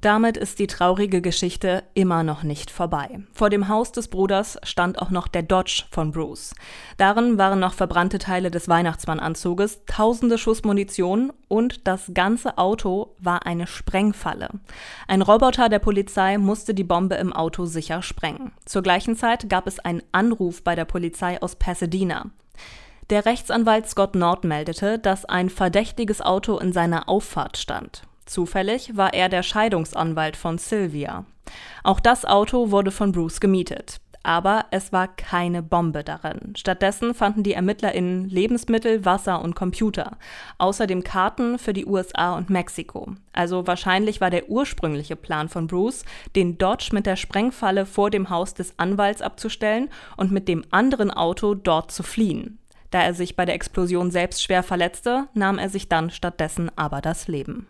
Damit 0.00 0.36
ist 0.36 0.60
die 0.60 0.68
traurige 0.68 1.20
Geschichte 1.20 1.82
immer 1.94 2.22
noch 2.22 2.44
nicht 2.44 2.70
vorbei. 2.70 3.20
Vor 3.32 3.50
dem 3.50 3.66
Haus 3.66 3.90
des 3.90 4.06
Bruders 4.06 4.56
stand 4.62 5.02
auch 5.02 5.10
noch 5.10 5.26
der 5.26 5.42
Dodge 5.42 5.84
von 5.90 6.12
Bruce. 6.12 6.54
Darin 6.98 7.36
waren 7.36 7.58
noch 7.58 7.74
verbrannte 7.74 8.20
Teile 8.20 8.52
des 8.52 8.68
Weihnachtsmannanzuges, 8.68 9.80
tausende 9.86 10.38
Schuss 10.38 10.62
Munition 10.62 11.32
und 11.48 11.88
das 11.88 12.12
ganze 12.14 12.58
Auto 12.58 13.16
war 13.18 13.44
eine 13.44 13.66
Sprengfalle. 13.66 14.50
Ein 15.08 15.22
Roboter 15.22 15.68
der 15.68 15.80
Polizei 15.80 16.38
musste 16.38 16.74
die 16.74 16.84
Bombe 16.84 17.16
im 17.16 17.32
Auto 17.32 17.64
sicher 17.64 18.00
sprengen. 18.02 18.52
Zur 18.66 18.82
gleichen 18.82 19.16
Zeit 19.16 19.48
gab 19.48 19.66
es 19.66 19.80
einen 19.80 20.02
Anruf 20.12 20.62
bei 20.62 20.76
der 20.76 20.84
Polizei 20.84 21.42
aus 21.42 21.56
Pasadena. 21.56 22.26
Der 23.10 23.26
Rechtsanwalt 23.26 23.88
Scott 23.88 24.14
Nord 24.14 24.44
meldete, 24.44 24.98
dass 25.00 25.24
ein 25.24 25.48
verdächtiges 25.48 26.20
Auto 26.20 26.58
in 26.58 26.72
seiner 26.72 27.08
Auffahrt 27.08 27.56
stand. 27.56 28.02
Zufällig 28.28 28.94
war 28.94 29.14
er 29.14 29.30
der 29.30 29.42
Scheidungsanwalt 29.42 30.36
von 30.36 30.58
Sylvia. 30.58 31.24
Auch 31.82 31.98
das 31.98 32.26
Auto 32.26 32.70
wurde 32.70 32.90
von 32.90 33.12
Bruce 33.12 33.40
gemietet. 33.40 34.00
Aber 34.22 34.66
es 34.70 34.92
war 34.92 35.08
keine 35.08 35.62
Bombe 35.62 36.04
darin. 36.04 36.54
Stattdessen 36.54 37.14
fanden 37.14 37.42
die 37.42 37.54
ErmittlerInnen 37.54 38.28
Lebensmittel, 38.28 39.06
Wasser 39.06 39.40
und 39.40 39.54
Computer. 39.54 40.18
Außerdem 40.58 41.02
Karten 41.04 41.58
für 41.58 41.72
die 41.72 41.86
USA 41.86 42.36
und 42.36 42.50
Mexiko. 42.50 43.14
Also 43.32 43.66
wahrscheinlich 43.66 44.20
war 44.20 44.28
der 44.28 44.50
ursprüngliche 44.50 45.16
Plan 45.16 45.48
von 45.48 45.66
Bruce, 45.66 46.04
den 46.36 46.58
Dodge 46.58 46.90
mit 46.92 47.06
der 47.06 47.16
Sprengfalle 47.16 47.86
vor 47.86 48.10
dem 48.10 48.28
Haus 48.28 48.52
des 48.52 48.78
Anwalts 48.78 49.22
abzustellen 49.22 49.88
und 50.18 50.32
mit 50.32 50.48
dem 50.48 50.64
anderen 50.70 51.10
Auto 51.10 51.54
dort 51.54 51.92
zu 51.92 52.02
fliehen. 52.02 52.58
Da 52.90 53.02
er 53.02 53.14
sich 53.14 53.36
bei 53.36 53.46
der 53.46 53.54
Explosion 53.54 54.10
selbst 54.10 54.42
schwer 54.42 54.62
verletzte, 54.62 55.28
nahm 55.32 55.58
er 55.58 55.70
sich 55.70 55.88
dann 55.88 56.10
stattdessen 56.10 56.70
aber 56.76 57.00
das 57.00 57.28
Leben. 57.28 57.66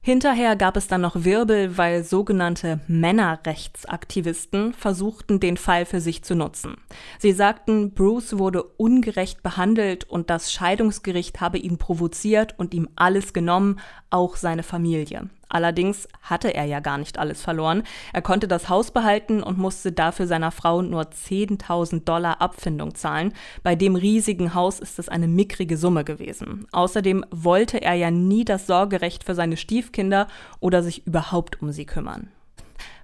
Hinterher 0.00 0.56
gab 0.56 0.76
es 0.76 0.86
dann 0.88 1.02
noch 1.02 1.24
Wirbel, 1.24 1.76
weil 1.76 2.02
sogenannte 2.02 2.80
Männerrechtsaktivisten 2.86 4.72
versuchten, 4.72 5.38
den 5.38 5.56
Fall 5.56 5.84
für 5.84 6.00
sich 6.00 6.22
zu 6.22 6.34
nutzen. 6.34 6.76
Sie 7.18 7.32
sagten, 7.32 7.90
Bruce 7.92 8.38
wurde 8.38 8.62
ungerecht 8.62 9.42
behandelt 9.42 10.04
und 10.04 10.30
das 10.30 10.50
Scheidungsgericht 10.52 11.40
habe 11.40 11.58
ihn 11.58 11.76
provoziert 11.76 12.54
und 12.58 12.72
ihm 12.72 12.88
alles 12.96 13.32
genommen, 13.32 13.80
auch 14.08 14.36
seine 14.36 14.62
Familie. 14.62 15.28
Allerdings 15.48 16.08
hatte 16.22 16.54
er 16.54 16.64
ja 16.64 16.80
gar 16.80 16.98
nicht 16.98 17.18
alles 17.18 17.40
verloren. 17.40 17.82
Er 18.12 18.22
konnte 18.22 18.48
das 18.48 18.68
Haus 18.68 18.90
behalten 18.90 19.42
und 19.42 19.58
musste 19.58 19.92
dafür 19.92 20.26
seiner 20.26 20.50
Frau 20.50 20.82
nur 20.82 21.02
10.000 21.02 22.04
Dollar 22.04 22.40
Abfindung 22.40 22.94
zahlen. 22.94 23.32
Bei 23.62 23.74
dem 23.74 23.96
riesigen 23.96 24.54
Haus 24.54 24.78
ist 24.80 24.98
es 24.98 25.08
eine 25.08 25.28
mickrige 25.28 25.76
Summe 25.76 26.04
gewesen. 26.04 26.66
Außerdem 26.72 27.24
wollte 27.30 27.80
er 27.80 27.94
ja 27.94 28.10
nie 28.10 28.44
das 28.44 28.66
Sorgerecht 28.66 29.24
für 29.24 29.34
seine 29.34 29.56
Stiefkinder 29.56 30.28
oder 30.60 30.82
sich 30.82 31.06
überhaupt 31.06 31.62
um 31.62 31.72
sie 31.72 31.86
kümmern. 31.86 32.28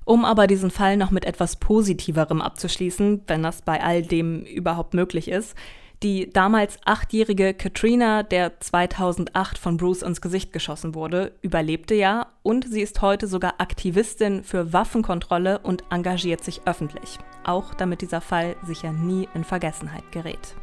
Um 0.04 0.26
aber 0.26 0.46
diesen 0.46 0.70
Fall 0.70 0.98
noch 0.98 1.10
mit 1.10 1.24
etwas 1.24 1.56
Positiverem 1.56 2.42
abzuschließen, 2.42 3.22
wenn 3.26 3.42
das 3.42 3.62
bei 3.62 3.82
all 3.82 4.02
dem 4.02 4.42
überhaupt 4.42 4.92
möglich 4.92 5.28
ist, 5.28 5.56
die 6.02 6.30
damals 6.30 6.78
achtjährige 6.84 7.54
Katrina, 7.54 8.22
der 8.22 8.60
2008 8.60 9.58
von 9.58 9.76
Bruce 9.76 10.02
ins 10.02 10.20
Gesicht 10.20 10.52
geschossen 10.52 10.94
wurde, 10.94 11.32
überlebte 11.40 11.94
ja 11.94 12.26
und 12.42 12.70
sie 12.70 12.82
ist 12.82 13.00
heute 13.00 13.26
sogar 13.26 13.54
Aktivistin 13.58 14.44
für 14.44 14.72
Waffenkontrolle 14.72 15.60
und 15.60 15.84
engagiert 15.90 16.44
sich 16.44 16.62
öffentlich. 16.66 17.18
Auch 17.44 17.74
damit 17.74 18.02
dieser 18.02 18.20
Fall 18.20 18.56
sicher 18.66 18.92
nie 18.92 19.28
in 19.34 19.44
Vergessenheit 19.44 20.10
gerät. 20.12 20.56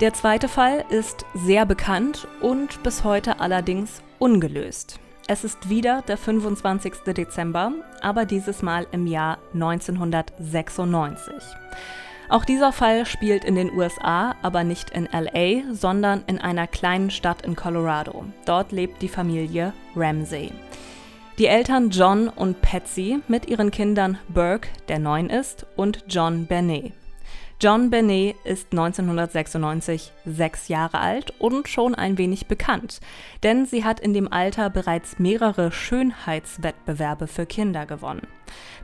Der 0.00 0.14
zweite 0.14 0.48
Fall 0.48 0.84
ist 0.88 1.24
sehr 1.34 1.64
bekannt 1.64 2.26
und 2.40 2.82
bis 2.82 3.04
heute 3.04 3.38
allerdings 3.38 4.02
ungelöst. 4.18 4.98
Es 5.28 5.44
ist 5.44 5.68
wieder 5.68 6.02
der 6.02 6.16
25. 6.16 7.04
Dezember, 7.06 7.70
aber 8.00 8.24
dieses 8.24 8.62
Mal 8.62 8.88
im 8.90 9.06
Jahr 9.06 9.38
1996. 9.54 11.34
Auch 12.32 12.46
dieser 12.46 12.72
Fall 12.72 13.04
spielt 13.04 13.44
in 13.44 13.56
den 13.56 13.70
USA, 13.76 14.36
aber 14.40 14.64
nicht 14.64 14.88
in 14.88 15.06
LA, 15.12 15.70
sondern 15.74 16.24
in 16.26 16.38
einer 16.38 16.66
kleinen 16.66 17.10
Stadt 17.10 17.42
in 17.42 17.56
Colorado. 17.56 18.24
Dort 18.46 18.72
lebt 18.72 19.02
die 19.02 19.10
Familie 19.10 19.74
Ramsey. 19.94 20.50
Die 21.36 21.44
Eltern 21.44 21.90
John 21.90 22.28
und 22.28 22.62
Patsy 22.62 23.20
mit 23.28 23.50
ihren 23.50 23.70
Kindern 23.70 24.16
Burke, 24.28 24.70
der 24.88 24.98
neun 24.98 25.28
ist, 25.28 25.66
und 25.76 26.06
John 26.08 26.46
Bernet. 26.46 26.94
John 27.60 27.90
Benet 27.90 28.36
ist 28.44 28.72
1996 28.72 30.10
sechs 30.24 30.68
Jahre 30.68 31.00
alt 31.00 31.34
und 31.38 31.68
schon 31.68 31.94
ein 31.94 32.16
wenig 32.16 32.46
bekannt, 32.46 33.00
denn 33.42 33.66
sie 33.66 33.84
hat 33.84 34.00
in 34.00 34.14
dem 34.14 34.32
Alter 34.32 34.70
bereits 34.70 35.18
mehrere 35.18 35.70
Schönheitswettbewerbe 35.70 37.26
für 37.26 37.44
Kinder 37.44 37.84
gewonnen. 37.84 38.26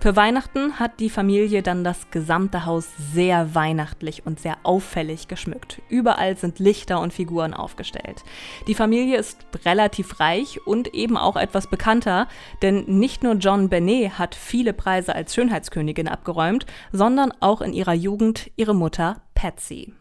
Für 0.00 0.14
Weihnachten 0.14 0.78
hat 0.78 1.00
die 1.00 1.10
Familie 1.10 1.62
dann 1.62 1.82
das 1.82 2.10
gesamte 2.10 2.66
Haus 2.66 2.88
sehr 3.12 3.54
weihnachtlich 3.54 4.24
und 4.24 4.38
sehr 4.38 4.56
auffällig 4.62 5.26
geschmückt. 5.26 5.82
Überall 5.88 6.36
sind 6.36 6.60
Lichter 6.60 7.00
und 7.00 7.12
Figuren 7.12 7.52
aufgestellt. 7.52 8.22
Die 8.68 8.74
Familie 8.74 9.16
ist 9.16 9.38
relativ 9.64 10.20
reich 10.20 10.64
und 10.66 10.94
eben 10.94 11.16
auch 11.16 11.36
etwas 11.36 11.66
bekannter, 11.66 12.28
denn 12.62 12.84
nicht 12.86 13.24
nur 13.24 13.34
John 13.34 13.68
Benet 13.68 14.18
hat 14.18 14.34
viele 14.36 14.72
Preise 14.72 15.14
als 15.14 15.34
Schönheitskönigin 15.34 16.06
abgeräumt, 16.06 16.66
sondern 16.92 17.32
auch 17.40 17.60
in 17.60 17.72
ihrer 17.72 17.94
Jugend 17.94 18.50
ihre 18.56 18.74
Mutter 18.74 19.22
Patsy. 19.34 19.92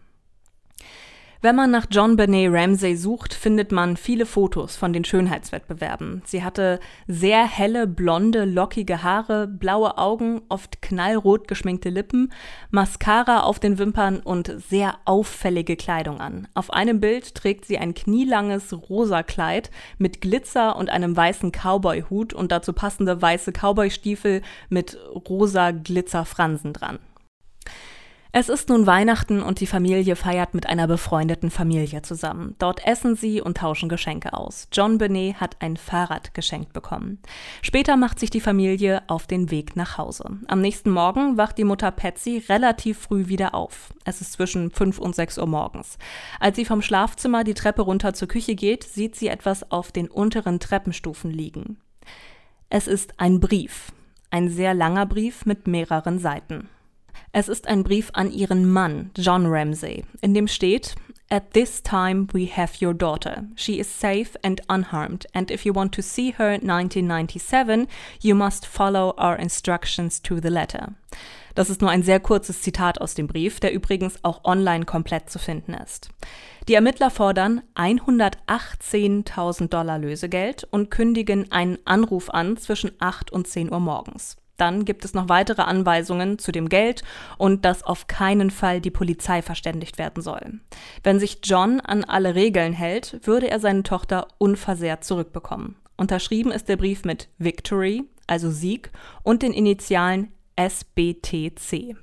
Wenn 1.39 1.55
man 1.55 1.69
nach 1.69 1.85
John 1.91 2.15
Benet 2.15 2.51
Ramsey 2.51 2.95
sucht, 2.95 3.35
findet 3.35 3.71
man 3.71 3.95
viele 3.95 4.25
Fotos 4.25 4.75
von 4.75 4.91
den 4.91 5.05
Schönheitswettbewerben. 5.05 6.23
Sie 6.25 6.43
hatte 6.43 6.79
sehr 7.07 7.45
helle, 7.45 7.85
blonde, 7.85 8.43
lockige 8.43 9.03
Haare, 9.03 9.47
blaue 9.47 9.99
Augen, 9.99 10.41
oft 10.49 10.81
knallrot 10.81 11.47
geschminkte 11.47 11.89
Lippen, 11.89 12.33
Mascara 12.71 13.41
auf 13.41 13.59
den 13.59 13.77
Wimpern 13.77 14.19
und 14.19 14.51
sehr 14.67 14.95
auffällige 15.05 15.75
Kleidung 15.75 16.19
an. 16.19 16.47
Auf 16.55 16.73
einem 16.73 16.99
Bild 16.99 17.35
trägt 17.35 17.65
sie 17.65 17.77
ein 17.77 17.93
knielanges 17.93 18.73
rosa 18.89 19.21
Kleid 19.21 19.69
mit 19.99 20.21
Glitzer 20.21 20.75
und 20.75 20.89
einem 20.89 21.15
weißen 21.15 21.51
Cowboy-Hut 21.51 22.33
und 22.33 22.51
dazu 22.51 22.73
passende 22.73 23.21
weiße 23.21 23.51
Cowboy-Stiefel 23.51 24.41
mit 24.69 24.97
rosa 25.29 25.69
Glitzerfransen 25.69 26.73
dran. 26.73 26.97
Es 28.33 28.49
ist 28.49 28.69
nun 28.69 28.85
Weihnachten 28.85 29.41
und 29.41 29.61
die 29.61 29.67
Familie 29.67 30.15
feiert 30.15 30.53
mit 30.53 30.67
einer 30.67 30.87
befreundeten 30.87 31.49
Familie 31.49 32.01
zusammen. 32.01 32.55
Dort 32.59 32.85
essen 32.85 33.15
sie 33.15 33.41
und 33.41 33.57
tauschen 33.57 33.89
Geschenke 33.89 34.33
aus. 34.33 34.67
John 34.71 34.97
Benet 34.97 35.39
hat 35.39 35.57
ein 35.61 35.77
Fahrrad 35.77 36.33
geschenkt 36.33 36.73
bekommen. 36.73 37.19
Später 37.61 37.95
macht 37.95 38.19
sich 38.19 38.29
die 38.29 38.41
Familie 38.41 39.01
auf 39.07 39.27
den 39.27 39.49
Weg 39.49 39.75
nach 39.75 39.97
Hause. 39.97 40.37
Am 40.47 40.59
nächsten 40.59 40.91
Morgen 40.91 41.37
wacht 41.37 41.57
die 41.57 41.63
Mutter 41.63 41.91
Patsy 41.91 42.43
relativ 42.49 42.99
früh 42.99 43.27
wieder 43.27 43.55
auf. 43.55 43.93
Es 44.03 44.19
ist 44.21 44.33
zwischen 44.33 44.71
5 44.71 44.99
und 44.99 45.15
6 45.15 45.37
Uhr 45.37 45.47
morgens. 45.47 45.97
Als 46.39 46.57
sie 46.57 46.65
vom 46.65 46.81
Schlafzimmer 46.81 47.43
die 47.43 47.53
Treppe 47.53 47.81
runter 47.81 48.13
zur 48.13 48.27
Küche 48.27 48.55
geht, 48.55 48.83
sieht 48.83 49.15
sie 49.15 49.27
etwas 49.27 49.71
auf 49.71 49.91
den 49.91 50.09
unteren 50.09 50.59
Treppenstufen 50.59 51.31
liegen. 51.31 51.77
Es 52.69 52.87
ist 52.87 53.13
ein 53.17 53.39
Brief. 53.39 53.93
Ein 54.29 54.49
sehr 54.49 54.73
langer 54.73 55.05
Brief 55.05 55.45
mit 55.45 55.67
mehreren 55.67 56.19
Seiten. 56.19 56.69
Es 57.31 57.49
ist 57.49 57.67
ein 57.67 57.83
Brief 57.83 58.09
an 58.13 58.31
ihren 58.31 58.69
Mann, 58.69 59.11
John 59.17 59.45
Ramsey, 59.45 60.05
in 60.21 60.33
dem 60.33 60.47
steht, 60.47 60.95
At 61.29 61.51
this 61.51 61.83
time 61.83 62.27
we 62.31 62.47
have 62.47 62.81
your 62.81 62.93
daughter. 62.93 63.43
She 63.55 63.79
is 63.79 63.99
safe 63.99 64.39
and 64.43 64.61
unharmed, 64.69 65.25
and 65.33 65.51
if 65.51 65.65
you 65.65 65.73
want 65.75 65.93
to 65.95 66.01
see 66.01 66.33
her 66.37 66.53
in 66.53 66.61
1997, 66.69 67.87
you 68.21 68.33
must 68.33 68.65
follow 68.65 69.13
our 69.17 69.35
instructions 69.37 70.21
to 70.21 70.39
the 70.39 70.47
letter. 70.49 70.93
Das 71.53 71.69
ist 71.69 71.81
nur 71.81 71.89
ein 71.89 72.03
sehr 72.03 72.21
kurzes 72.21 72.61
Zitat 72.61 73.01
aus 73.01 73.13
dem 73.13 73.27
Brief, 73.27 73.59
der 73.59 73.73
übrigens 73.73 74.23
auch 74.23 74.45
online 74.45 74.85
komplett 74.85 75.29
zu 75.29 75.37
finden 75.37 75.73
ist. 75.73 76.09
Die 76.69 76.75
Ermittler 76.75 77.09
fordern 77.09 77.61
118.000 77.75 79.67
Dollar 79.67 79.99
Lösegeld 79.99 80.65
und 80.71 80.91
kündigen 80.91 81.51
einen 81.51 81.79
Anruf 81.83 82.29
an 82.29 82.55
zwischen 82.55 82.91
8 82.99 83.33
und 83.33 83.47
10 83.47 83.71
Uhr 83.71 83.81
morgens. 83.81 84.37
Dann 84.57 84.85
gibt 84.85 85.05
es 85.05 85.13
noch 85.13 85.29
weitere 85.29 85.61
Anweisungen 85.61 86.39
zu 86.39 86.51
dem 86.51 86.67
Geld 86.69 87.03
und 87.37 87.63
dass 87.63 87.83
auf 87.83 88.07
keinen 88.07 88.51
Fall 88.51 88.81
die 88.81 88.91
Polizei 88.91 89.41
verständigt 89.41 89.97
werden 89.97 90.21
soll. 90.21 90.59
Wenn 91.03 91.19
sich 91.19 91.39
John 91.43 91.79
an 91.79 92.03
alle 92.03 92.35
Regeln 92.35 92.73
hält, 92.73 93.19
würde 93.23 93.49
er 93.49 93.59
seine 93.59 93.83
Tochter 93.83 94.27
unversehrt 94.37 95.03
zurückbekommen. 95.03 95.75
Unterschrieben 95.95 96.51
ist 96.51 96.69
der 96.69 96.77
Brief 96.77 97.05
mit 97.05 97.27
Victory, 97.37 98.03
also 98.27 98.51
Sieg, 98.51 98.91
und 99.23 99.41
den 99.41 99.53
Initialen 99.53 100.31
SBTC. 100.55 101.95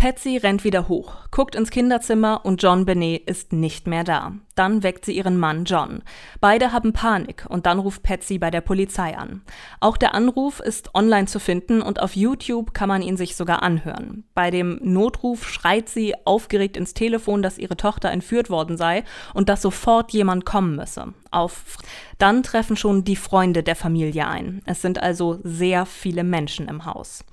Patsy 0.00 0.36
rennt 0.36 0.62
wieder 0.62 0.86
hoch, 0.86 1.16
guckt 1.32 1.56
ins 1.56 1.72
Kinderzimmer 1.72 2.44
und 2.44 2.62
John 2.62 2.86
Benet 2.86 3.28
ist 3.28 3.52
nicht 3.52 3.88
mehr 3.88 4.04
da. 4.04 4.32
dann 4.54 4.82
weckt 4.82 5.04
sie 5.04 5.16
ihren 5.16 5.38
Mann 5.38 5.64
John. 5.64 6.02
Beide 6.40 6.72
haben 6.72 6.92
Panik 6.92 7.46
und 7.48 7.66
dann 7.66 7.78
ruft 7.78 8.02
Patsy 8.02 8.38
bei 8.38 8.50
der 8.50 8.60
Polizei 8.60 9.16
an. 9.16 9.42
Auch 9.80 9.96
der 9.96 10.14
Anruf 10.14 10.60
ist 10.60 10.94
online 10.94 11.26
zu 11.26 11.38
finden 11.38 11.80
und 11.82 12.00
auf 12.00 12.16
YouTube 12.16 12.74
kann 12.74 12.88
man 12.88 13.02
ihn 13.02 13.16
sich 13.16 13.36
sogar 13.36 13.62
anhören. 13.62 14.24
Bei 14.34 14.50
dem 14.50 14.78
Notruf 14.82 15.48
schreit 15.48 15.88
sie 15.88 16.14
aufgeregt 16.24 16.76
ins 16.76 16.94
Telefon, 16.94 17.42
dass 17.42 17.58
ihre 17.58 17.76
Tochter 17.76 18.10
entführt 18.10 18.50
worden 18.50 18.76
sei 18.76 19.04
und 19.34 19.48
dass 19.48 19.62
sofort 19.62 20.12
jemand 20.12 20.44
kommen 20.44 20.76
müsse. 20.76 21.14
Auf 21.30 21.76
dann 22.18 22.42
treffen 22.42 22.76
schon 22.76 23.04
die 23.04 23.16
Freunde 23.16 23.62
der 23.62 23.76
Familie 23.76 24.26
ein. 24.26 24.62
Es 24.64 24.82
sind 24.82 25.00
also 25.00 25.38
sehr 25.42 25.86
viele 25.86 26.24
Menschen 26.24 26.68
im 26.68 26.84
Haus. 26.84 27.24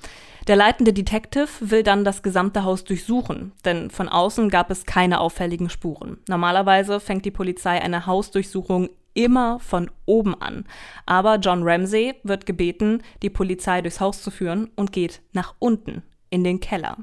Der 0.48 0.56
leitende 0.56 0.94
Detective 0.94 1.48
will 1.60 1.82
dann 1.82 2.04
das 2.04 2.22
gesamte 2.22 2.64
Haus 2.64 2.84
durchsuchen, 2.84 3.52
denn 3.66 3.90
von 3.90 4.08
außen 4.08 4.50
gab 4.50 4.70
es 4.70 4.86
keine 4.86 5.20
auffälligen 5.20 5.72
Spuren. 5.72 6.18
Normalerweise 6.28 7.00
fängt 7.00 7.26
die 7.26 7.32
Polizei 7.32 7.82
eine 7.82 8.06
Hausdurchsuchung 8.06 8.90
immer 9.16 9.60
von 9.60 9.90
oben 10.06 10.40
an. 10.40 10.66
Aber 11.08 11.38
John 11.38 11.64
Ramsey 11.64 12.14
wird 12.22 12.46
gebeten, 12.46 13.02
die 13.24 13.32
Polizei 13.32 13.82
durchs 13.82 14.00
Haus 14.00 14.22
zu 14.22 14.30
führen 14.30 14.70
und 14.76 14.92
geht 14.92 15.22
nach 15.34 15.56
unten 15.58 16.04
in 16.30 16.44
den 16.44 16.60
Keller. 16.60 16.98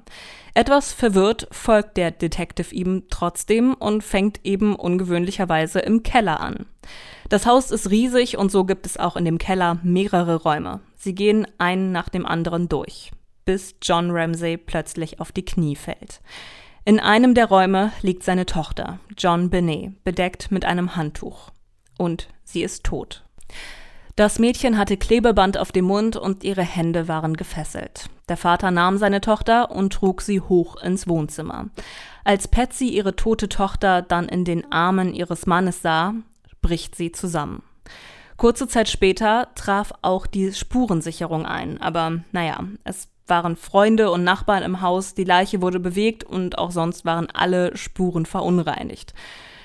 Etwas 0.54 0.92
verwirrt 0.92 1.48
folgt 1.50 1.96
der 1.96 2.12
Detective 2.12 2.72
ihm 2.72 3.04
trotzdem 3.10 3.74
und 3.74 4.04
fängt 4.04 4.40
eben 4.44 4.76
ungewöhnlicherweise 4.76 5.80
im 5.80 6.04
Keller 6.04 6.40
an. 6.40 6.66
Das 7.28 7.46
Haus 7.46 7.72
ist 7.72 7.90
riesig 7.90 8.36
und 8.36 8.52
so 8.52 8.64
gibt 8.64 8.86
es 8.86 8.98
auch 8.98 9.16
in 9.16 9.24
dem 9.24 9.38
Keller 9.38 9.78
mehrere 9.82 10.36
Räume. 10.36 10.80
Sie 10.96 11.14
gehen 11.14 11.48
einen 11.58 11.90
nach 11.90 12.08
dem 12.08 12.24
anderen 12.26 12.68
durch 12.68 13.10
bis 13.44 13.76
John 13.82 14.10
Ramsey 14.10 14.56
plötzlich 14.56 15.20
auf 15.20 15.32
die 15.32 15.44
Knie 15.44 15.76
fällt. 15.76 16.20
In 16.84 16.98
einem 16.98 17.34
der 17.34 17.46
Räume 17.46 17.92
liegt 18.02 18.24
seine 18.24 18.46
Tochter, 18.46 18.98
John 19.16 19.50
Benet, 19.50 20.02
bedeckt 20.04 20.50
mit 20.50 20.64
einem 20.64 20.96
Handtuch. 20.96 21.50
Und 21.96 22.28
sie 22.44 22.62
ist 22.62 22.84
tot. 22.84 23.24
Das 24.16 24.38
Mädchen 24.38 24.76
hatte 24.76 24.96
Klebeband 24.96 25.56
auf 25.56 25.72
dem 25.72 25.86
Mund 25.86 26.16
und 26.16 26.44
ihre 26.44 26.62
Hände 26.62 27.08
waren 27.08 27.34
gefesselt. 27.34 28.10
Der 28.28 28.36
Vater 28.36 28.70
nahm 28.70 28.98
seine 28.98 29.20
Tochter 29.20 29.70
und 29.70 29.92
trug 29.92 30.20
sie 30.20 30.40
hoch 30.40 30.76
ins 30.82 31.08
Wohnzimmer. 31.08 31.70
Als 32.24 32.48
Patsy 32.48 32.88
ihre 32.88 33.16
tote 33.16 33.48
Tochter 33.48 34.02
dann 34.02 34.28
in 34.28 34.44
den 34.44 34.70
Armen 34.70 35.14
ihres 35.14 35.46
Mannes 35.46 35.82
sah, 35.82 36.14
bricht 36.60 36.94
sie 36.94 37.12
zusammen. 37.12 37.62
Kurze 38.36 38.66
Zeit 38.68 38.88
später 38.88 39.48
traf 39.54 39.92
auch 40.02 40.26
die 40.26 40.52
Spurensicherung 40.52 41.46
ein, 41.46 41.80
aber 41.80 42.22
naja, 42.32 42.58
es 42.84 43.08
waren 43.26 43.56
Freunde 43.56 44.10
und 44.10 44.24
Nachbarn 44.24 44.62
im 44.62 44.80
Haus, 44.80 45.14
die 45.14 45.24
Leiche 45.24 45.62
wurde 45.62 45.80
bewegt 45.80 46.24
und 46.24 46.58
auch 46.58 46.70
sonst 46.70 47.04
waren 47.04 47.28
alle 47.32 47.76
Spuren 47.76 48.26
verunreinigt. 48.26 49.14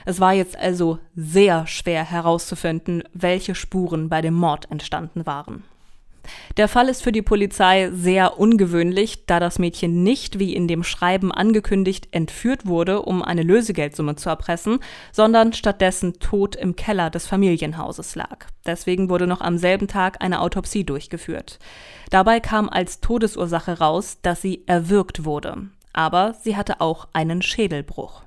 Es 0.06 0.20
war 0.20 0.34
jetzt 0.34 0.58
also 0.58 1.00
sehr 1.16 1.68
schwer 1.68 2.04
herauszufinden, 2.04 3.04
welche 3.14 3.56
Spuren 3.56 4.08
bei 4.08 4.22
dem 4.22 4.36
Mord 4.36 4.72
entstanden 4.72 5.26
waren. 5.26 5.64
Der 6.57 6.67
Fall 6.67 6.89
ist 6.89 7.03
für 7.03 7.12
die 7.12 7.22
Polizei 7.22 7.89
sehr 7.91 8.39
ungewöhnlich, 8.39 9.25
da 9.25 9.39
das 9.39 9.60
Mädchen 9.60 10.03
nicht, 10.03 10.39
wie 10.39 10.55
in 10.55 10.67
dem 10.67 10.84
Schreiben 10.84 11.31
angekündigt, 11.31 12.10
entführt 12.12 12.65
wurde, 12.65 13.01
um 13.01 13.22
eine 13.24 13.43
Lösegeldsumme 13.43 14.15
zu 14.15 14.29
erpressen, 14.29 14.79
sondern 15.12 15.53
stattdessen 15.53 16.19
tot 16.19 16.55
im 16.55 16.75
Keller 16.75 17.10
des 17.10 17.27
Familienhauses 17.27 18.15
lag. 18.15 18.46
Deswegen 18.65 19.10
wurde 19.10 19.27
noch 19.27 19.41
am 19.41 19.57
selben 19.57 19.88
Tag 19.88 20.22
eine 20.22 20.41
Autopsie 20.41 20.84
durchgeführt. 20.84 21.60
Dabei 22.10 22.39
kam 22.39 22.69
als 22.69 23.01
Todesursache 23.01 23.79
raus, 23.79 24.19
dass 24.22 24.41
sie 24.41 24.63
erwürgt 24.65 25.25
wurde. 25.25 25.67
Aber 25.93 26.36
sie 26.41 26.55
hatte 26.55 26.79
auch 26.79 27.07
einen 27.13 27.41
Schädelbruch. 27.41 28.26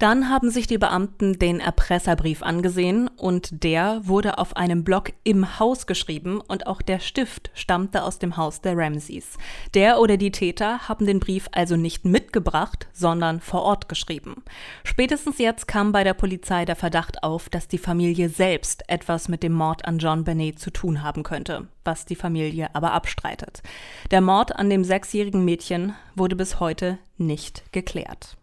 Dann 0.00 0.30
haben 0.30 0.50
sich 0.50 0.66
die 0.66 0.78
Beamten 0.78 1.38
den 1.38 1.60
Erpresserbrief 1.60 2.42
angesehen 2.42 3.08
und 3.18 3.62
der 3.62 4.00
wurde 4.04 4.38
auf 4.38 4.56
einem 4.56 4.82
Block 4.82 5.12
im 5.24 5.58
Haus 5.58 5.86
geschrieben 5.86 6.40
und 6.40 6.66
auch 6.66 6.80
der 6.80 7.00
Stift 7.00 7.50
stammte 7.52 8.02
aus 8.02 8.18
dem 8.18 8.38
Haus 8.38 8.62
der 8.62 8.78
Ramseys. 8.78 9.36
Der 9.74 10.00
oder 10.00 10.16
die 10.16 10.30
Täter 10.30 10.88
haben 10.88 11.04
den 11.04 11.20
Brief 11.20 11.50
also 11.52 11.76
nicht 11.76 12.06
mitgebracht, 12.06 12.88
sondern 12.94 13.40
vor 13.40 13.60
Ort 13.60 13.90
geschrieben. 13.90 14.42
Spätestens 14.84 15.36
jetzt 15.36 15.68
kam 15.68 15.92
bei 15.92 16.02
der 16.02 16.14
Polizei 16.14 16.64
der 16.64 16.76
Verdacht 16.76 17.22
auf, 17.22 17.50
dass 17.50 17.68
die 17.68 17.76
Familie 17.76 18.30
selbst 18.30 18.88
etwas 18.88 19.28
mit 19.28 19.42
dem 19.42 19.52
Mord 19.52 19.84
an 19.84 19.98
John 19.98 20.24
Benet 20.24 20.58
zu 20.58 20.70
tun 20.70 21.02
haben 21.02 21.24
könnte, 21.24 21.68
was 21.84 22.06
die 22.06 22.16
Familie 22.16 22.74
aber 22.74 22.92
abstreitet. 22.92 23.62
Der 24.10 24.22
Mord 24.22 24.56
an 24.56 24.70
dem 24.70 24.82
sechsjährigen 24.82 25.44
Mädchen 25.44 25.92
wurde 26.14 26.36
bis 26.36 26.58
heute 26.58 26.96
nicht 27.18 27.70
geklärt. 27.72 28.38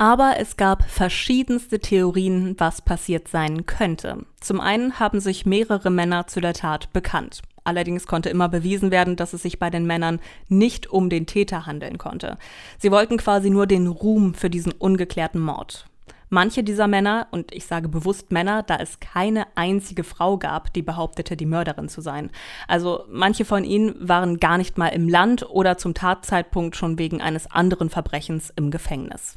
Aber 0.00 0.36
es 0.38 0.56
gab 0.56 0.88
verschiedenste 0.88 1.78
Theorien, 1.78 2.54
was 2.56 2.80
passiert 2.80 3.28
sein 3.28 3.66
könnte. 3.66 4.24
Zum 4.40 4.58
einen 4.58 4.98
haben 4.98 5.20
sich 5.20 5.44
mehrere 5.44 5.90
Männer 5.90 6.26
zu 6.26 6.40
der 6.40 6.54
Tat 6.54 6.90
bekannt. 6.94 7.42
Allerdings 7.64 8.06
konnte 8.06 8.30
immer 8.30 8.48
bewiesen 8.48 8.90
werden, 8.90 9.16
dass 9.16 9.34
es 9.34 9.42
sich 9.42 9.58
bei 9.58 9.68
den 9.68 9.84
Männern 9.84 10.18
nicht 10.48 10.86
um 10.86 11.10
den 11.10 11.26
Täter 11.26 11.66
handeln 11.66 11.98
konnte. 11.98 12.38
Sie 12.78 12.90
wollten 12.90 13.18
quasi 13.18 13.50
nur 13.50 13.66
den 13.66 13.88
Ruhm 13.88 14.32
für 14.32 14.48
diesen 14.48 14.72
ungeklärten 14.72 15.38
Mord. 15.42 15.84
Manche 16.30 16.64
dieser 16.64 16.88
Männer, 16.88 17.26
und 17.30 17.52
ich 17.52 17.66
sage 17.66 17.90
bewusst 17.90 18.32
Männer, 18.32 18.62
da 18.62 18.76
es 18.76 19.00
keine 19.00 19.48
einzige 19.54 20.02
Frau 20.02 20.38
gab, 20.38 20.72
die 20.72 20.80
behauptete, 20.80 21.36
die 21.36 21.44
Mörderin 21.44 21.90
zu 21.90 22.00
sein. 22.00 22.30
Also 22.68 23.04
manche 23.10 23.44
von 23.44 23.64
ihnen 23.64 23.96
waren 24.00 24.38
gar 24.38 24.56
nicht 24.56 24.78
mal 24.78 24.88
im 24.88 25.10
Land 25.10 25.46
oder 25.50 25.76
zum 25.76 25.92
Tatzeitpunkt 25.92 26.74
schon 26.74 26.98
wegen 26.98 27.20
eines 27.20 27.50
anderen 27.50 27.90
Verbrechens 27.90 28.50
im 28.56 28.70
Gefängnis. 28.70 29.36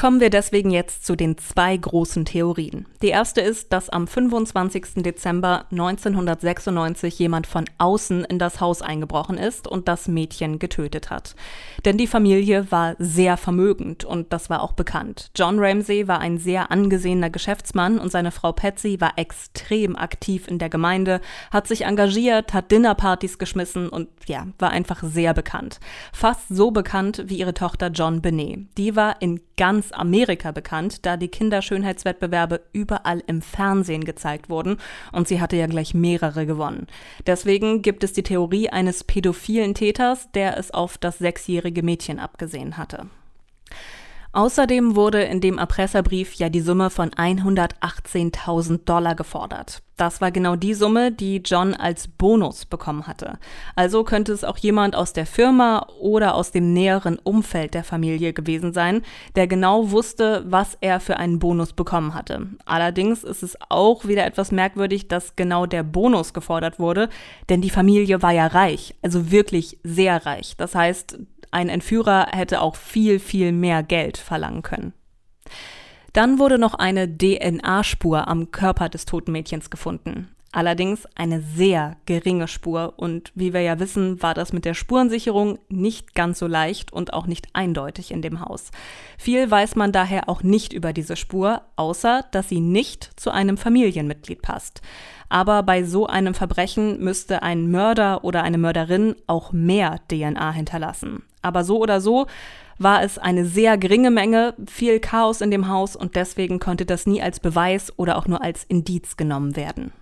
Kommen 0.00 0.20
wir 0.20 0.30
deswegen 0.30 0.70
jetzt 0.70 1.04
zu 1.04 1.14
den 1.14 1.36
zwei 1.36 1.76
großen 1.76 2.24
Theorien. 2.24 2.86
Die 3.02 3.08
erste 3.08 3.42
ist, 3.42 3.70
dass 3.70 3.90
am 3.90 4.06
25. 4.06 5.02
Dezember 5.02 5.66
1996 5.70 7.18
jemand 7.18 7.46
von 7.46 7.66
außen 7.76 8.24
in 8.24 8.38
das 8.38 8.62
Haus 8.62 8.80
eingebrochen 8.80 9.36
ist 9.36 9.68
und 9.68 9.88
das 9.88 10.08
Mädchen 10.08 10.58
getötet 10.58 11.10
hat. 11.10 11.34
Denn 11.84 11.98
die 11.98 12.06
Familie 12.06 12.70
war 12.70 12.94
sehr 12.98 13.36
vermögend 13.36 14.06
und 14.06 14.32
das 14.32 14.48
war 14.48 14.62
auch 14.62 14.72
bekannt. 14.72 15.30
John 15.36 15.58
Ramsey 15.58 16.08
war 16.08 16.18
ein 16.18 16.38
sehr 16.38 16.70
angesehener 16.70 17.28
Geschäftsmann 17.28 17.98
und 17.98 18.10
seine 18.10 18.30
Frau 18.30 18.52
Patsy 18.52 19.02
war 19.02 19.18
extrem 19.18 19.96
aktiv 19.96 20.48
in 20.48 20.58
der 20.58 20.70
Gemeinde, 20.70 21.20
hat 21.50 21.68
sich 21.68 21.84
engagiert, 21.84 22.54
hat 22.54 22.70
Dinnerpartys 22.70 23.36
geschmissen 23.36 23.90
und 23.90 24.08
ja, 24.24 24.46
war 24.58 24.70
einfach 24.70 25.02
sehr 25.02 25.34
bekannt. 25.34 25.78
Fast 26.14 26.48
so 26.48 26.70
bekannt 26.70 27.24
wie 27.26 27.38
ihre 27.38 27.52
Tochter 27.52 27.88
John 27.88 28.22
Benet. 28.22 28.60
Die 28.78 28.96
war 28.96 29.20
in 29.20 29.40
ganz 29.58 29.89
Amerika 29.92 30.52
bekannt, 30.52 31.04
da 31.06 31.16
die 31.16 31.28
Kinderschönheitswettbewerbe 31.28 32.60
überall 32.72 33.22
im 33.26 33.42
Fernsehen 33.42 34.04
gezeigt 34.04 34.48
wurden 34.50 34.78
und 35.12 35.28
sie 35.28 35.40
hatte 35.40 35.56
ja 35.56 35.66
gleich 35.66 35.94
mehrere 35.94 36.46
gewonnen. 36.46 36.86
Deswegen 37.26 37.82
gibt 37.82 38.04
es 38.04 38.12
die 38.12 38.22
Theorie 38.22 38.70
eines 38.70 39.04
pädophilen 39.04 39.74
Täters, 39.74 40.30
der 40.32 40.56
es 40.56 40.70
auf 40.70 40.98
das 40.98 41.18
sechsjährige 41.18 41.82
Mädchen 41.82 42.18
abgesehen 42.18 42.76
hatte. 42.76 43.06
Außerdem 44.32 44.94
wurde 44.94 45.22
in 45.22 45.40
dem 45.40 45.58
Erpresserbrief 45.58 46.34
ja 46.34 46.48
die 46.48 46.60
Summe 46.60 46.90
von 46.90 47.10
118.000 47.10 48.84
Dollar 48.84 49.16
gefordert. 49.16 49.82
Das 49.96 50.22
war 50.22 50.30
genau 50.30 50.56
die 50.56 50.72
Summe, 50.72 51.12
die 51.12 51.42
John 51.44 51.74
als 51.74 52.08
Bonus 52.08 52.64
bekommen 52.64 53.06
hatte. 53.06 53.38
Also 53.76 54.02
könnte 54.02 54.32
es 54.32 54.44
auch 54.44 54.56
jemand 54.56 54.96
aus 54.96 55.12
der 55.12 55.26
Firma 55.26 55.86
oder 56.00 56.36
aus 56.36 56.52
dem 56.52 56.72
näheren 56.72 57.18
Umfeld 57.18 57.74
der 57.74 57.84
Familie 57.84 58.32
gewesen 58.32 58.72
sein, 58.72 59.02
der 59.36 59.46
genau 59.46 59.90
wusste, 59.90 60.44
was 60.46 60.78
er 60.80 61.00
für 61.00 61.18
einen 61.18 61.38
Bonus 61.38 61.74
bekommen 61.74 62.14
hatte. 62.14 62.46
Allerdings 62.64 63.24
ist 63.24 63.42
es 63.42 63.58
auch 63.68 64.06
wieder 64.06 64.24
etwas 64.24 64.52
merkwürdig, 64.52 65.08
dass 65.08 65.36
genau 65.36 65.66
der 65.66 65.82
Bonus 65.82 66.32
gefordert 66.32 66.78
wurde, 66.78 67.10
denn 67.50 67.60
die 67.60 67.68
Familie 67.68 68.22
war 68.22 68.32
ja 68.32 68.46
reich, 68.46 68.94
also 69.02 69.30
wirklich 69.30 69.80
sehr 69.82 70.24
reich. 70.24 70.54
Das 70.56 70.74
heißt, 70.74 71.18
ein 71.50 71.68
Entführer 71.68 72.28
hätte 72.32 72.60
auch 72.60 72.76
viel, 72.76 73.18
viel 73.18 73.52
mehr 73.52 73.82
Geld 73.82 74.16
verlangen 74.16 74.62
können. 74.62 74.92
Dann 76.12 76.38
wurde 76.38 76.58
noch 76.58 76.74
eine 76.74 77.08
DNA-Spur 77.08 78.26
am 78.26 78.50
Körper 78.50 78.88
des 78.88 79.04
toten 79.04 79.32
Mädchens 79.32 79.70
gefunden. 79.70 80.28
Allerdings 80.52 81.06
eine 81.14 81.40
sehr 81.40 81.96
geringe 82.06 82.48
Spur 82.48 82.94
und 82.96 83.30
wie 83.36 83.52
wir 83.52 83.60
ja 83.60 83.78
wissen, 83.78 84.20
war 84.20 84.34
das 84.34 84.52
mit 84.52 84.64
der 84.64 84.74
Spurensicherung 84.74 85.60
nicht 85.68 86.16
ganz 86.16 86.40
so 86.40 86.48
leicht 86.48 86.92
und 86.92 87.12
auch 87.12 87.28
nicht 87.28 87.46
eindeutig 87.52 88.10
in 88.10 88.20
dem 88.20 88.40
Haus. 88.40 88.72
Viel 89.16 89.48
weiß 89.48 89.76
man 89.76 89.92
daher 89.92 90.28
auch 90.28 90.42
nicht 90.42 90.72
über 90.72 90.92
diese 90.92 91.14
Spur, 91.14 91.62
außer 91.76 92.24
dass 92.32 92.48
sie 92.48 92.58
nicht 92.58 93.12
zu 93.14 93.30
einem 93.30 93.56
Familienmitglied 93.56 94.42
passt. 94.42 94.82
Aber 95.28 95.62
bei 95.62 95.84
so 95.84 96.08
einem 96.08 96.34
Verbrechen 96.34 96.98
müsste 96.98 97.44
ein 97.44 97.70
Mörder 97.70 98.24
oder 98.24 98.42
eine 98.42 98.58
Mörderin 98.58 99.14
auch 99.28 99.52
mehr 99.52 100.00
DNA 100.10 100.50
hinterlassen. 100.50 101.22
Aber 101.42 101.64
so 101.64 101.78
oder 101.78 102.00
so 102.00 102.26
war 102.78 103.02
es 103.02 103.18
eine 103.18 103.44
sehr 103.44 103.76
geringe 103.76 104.10
Menge, 104.10 104.54
viel 104.66 105.00
Chaos 105.00 105.40
in 105.40 105.50
dem 105.50 105.68
Haus 105.68 105.96
und 105.96 106.16
deswegen 106.16 106.58
konnte 106.58 106.86
das 106.86 107.06
nie 107.06 107.20
als 107.20 107.40
Beweis 107.40 107.92
oder 107.98 108.16
auch 108.16 108.26
nur 108.26 108.42
als 108.42 108.64
Indiz 108.64 109.16
genommen 109.16 109.54
werden. 109.54 109.92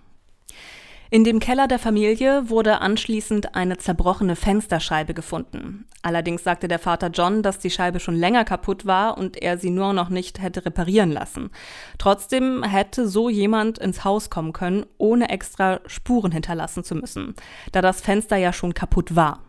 In 1.11 1.23
dem 1.23 1.39
Keller 1.39 1.67
der 1.67 1.79
Familie 1.79 2.51
wurde 2.51 2.81
anschließend 2.81 3.55
eine 3.55 3.77
zerbrochene 3.77 4.35
Fensterscheibe 4.35 5.15
gefunden. 5.15 5.87
Allerdings 6.03 6.43
sagte 6.43 6.67
der 6.67 6.77
Vater 6.77 7.07
John, 7.07 7.41
dass 7.41 7.57
die 7.57 7.71
Scheibe 7.71 7.99
schon 7.99 8.13
länger 8.13 8.45
kaputt 8.45 8.85
war 8.85 9.17
und 9.17 9.35
er 9.35 9.57
sie 9.57 9.71
nur 9.71 9.93
noch 9.93 10.09
nicht 10.09 10.39
hätte 10.39 10.65
reparieren 10.65 11.11
lassen. 11.11 11.49
Trotzdem 11.97 12.61
hätte 12.61 13.07
so 13.07 13.27
jemand 13.27 13.79
ins 13.79 14.03
Haus 14.03 14.29
kommen 14.29 14.53
können, 14.53 14.85
ohne 14.99 15.29
extra 15.29 15.79
Spuren 15.87 16.31
hinterlassen 16.31 16.83
zu 16.83 16.93
müssen, 16.93 17.33
da 17.71 17.81
das 17.81 18.01
Fenster 18.01 18.37
ja 18.37 18.53
schon 18.53 18.75
kaputt 18.75 19.15
war. 19.15 19.39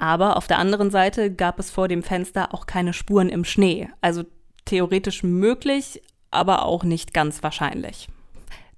Aber 0.00 0.38
auf 0.38 0.46
der 0.46 0.58
anderen 0.58 0.90
Seite 0.90 1.30
gab 1.30 1.58
es 1.58 1.70
vor 1.70 1.86
dem 1.86 2.02
Fenster 2.02 2.54
auch 2.54 2.64
keine 2.64 2.94
Spuren 2.94 3.28
im 3.28 3.44
Schnee, 3.44 3.90
also 4.00 4.24
theoretisch 4.64 5.22
möglich, 5.22 6.00
aber 6.30 6.64
auch 6.64 6.84
nicht 6.84 7.12
ganz 7.12 7.42
wahrscheinlich. 7.42 8.08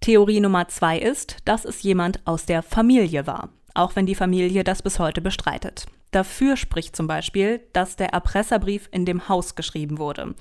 Theorie 0.01 0.41
Nummer 0.41 0.67
zwei 0.67 0.99
ist, 0.99 1.37
dass 1.45 1.65
es 1.65 1.85
jemand 1.85 2.27
aus 2.27 2.45
der 2.45 2.65
Familie 2.65 3.25
war, 3.29 3.51
auch 3.73 3.95
wenn 3.95 4.07
die 4.07 4.17
Familie 4.17 4.65
das 4.65 4.83
bis 4.83 4.99
heute 4.99 5.21
bestreitet. 5.21 5.87
Dafür 6.11 6.57
spricht 6.57 6.97
zum 6.97 7.07
Beispiel, 7.07 7.61
dass 7.73 7.95
der 7.95 8.09
Erpresserbrief 8.09 8.89
in 8.91 9.07
dem 9.07 9.29
Haus 9.29 9.55
geschrieben 9.55 9.99
wurde. 9.99 10.35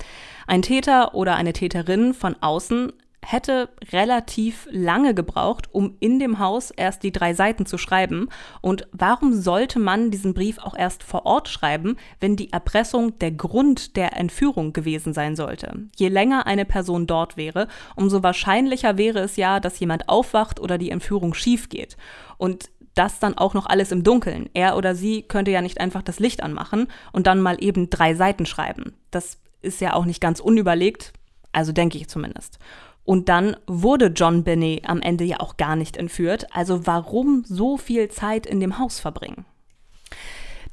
Ein 0.47 0.63
Täter 0.63 1.13
oder 1.13 1.35
eine 1.35 1.53
Täterin 1.53 2.15
von 2.15 2.35
außen 2.41 2.91
hätte 3.23 3.69
relativ 3.91 4.67
lange 4.71 5.13
gebraucht, 5.13 5.69
um 5.71 5.95
in 5.99 6.19
dem 6.19 6.39
Haus 6.39 6.71
erst 6.71 7.03
die 7.03 7.11
drei 7.11 7.33
Seiten 7.33 7.65
zu 7.65 7.77
schreiben. 7.77 8.29
Und 8.61 8.87
warum 8.91 9.33
sollte 9.33 9.79
man 9.79 10.11
diesen 10.11 10.33
Brief 10.33 10.57
auch 10.57 10.75
erst 10.75 11.03
vor 11.03 11.25
Ort 11.25 11.47
schreiben, 11.47 11.97
wenn 12.19 12.35
die 12.35 12.51
Erpressung 12.51 13.17
der 13.19 13.31
Grund 13.31 13.95
der 13.95 14.17
Entführung 14.17 14.73
gewesen 14.73 15.13
sein 15.13 15.35
sollte? 15.35 15.87
Je 15.95 16.09
länger 16.09 16.47
eine 16.47 16.65
Person 16.65 17.07
dort 17.07 17.37
wäre, 17.37 17.67
umso 17.95 18.23
wahrscheinlicher 18.23 18.97
wäre 18.97 19.19
es 19.19 19.35
ja, 19.35 19.59
dass 19.59 19.79
jemand 19.79 20.09
aufwacht 20.09 20.59
oder 20.59 20.77
die 20.77 20.91
Entführung 20.91 21.33
schief 21.33 21.69
geht. 21.69 21.97
Und 22.37 22.69
das 22.95 23.19
dann 23.19 23.37
auch 23.37 23.53
noch 23.53 23.67
alles 23.67 23.91
im 23.91 24.03
Dunkeln. 24.03 24.49
Er 24.53 24.75
oder 24.75 24.95
sie 24.95 25.21
könnte 25.21 25.51
ja 25.51 25.61
nicht 25.61 25.79
einfach 25.79 26.01
das 26.01 26.19
Licht 26.19 26.43
anmachen 26.43 26.87
und 27.13 27.27
dann 27.27 27.39
mal 27.41 27.63
eben 27.63 27.89
drei 27.89 28.15
Seiten 28.15 28.45
schreiben. 28.45 28.93
Das 29.11 29.37
ist 29.61 29.79
ja 29.79 29.93
auch 29.93 30.05
nicht 30.05 30.19
ganz 30.19 30.39
unüberlegt, 30.39 31.13
also 31.51 31.71
denke 31.71 31.97
ich 31.97 32.09
zumindest. 32.09 32.59
Und 33.03 33.29
dann 33.29 33.57
wurde 33.67 34.07
John 34.07 34.43
Binney 34.43 34.81
am 34.85 35.01
Ende 35.01 35.23
ja 35.23 35.39
auch 35.39 35.57
gar 35.57 35.75
nicht 35.75 35.97
entführt. 35.97 36.47
Also 36.55 36.85
warum 36.85 37.43
so 37.45 37.77
viel 37.77 38.09
Zeit 38.09 38.45
in 38.45 38.59
dem 38.59 38.77
Haus 38.77 38.99
verbringen? 38.99 39.45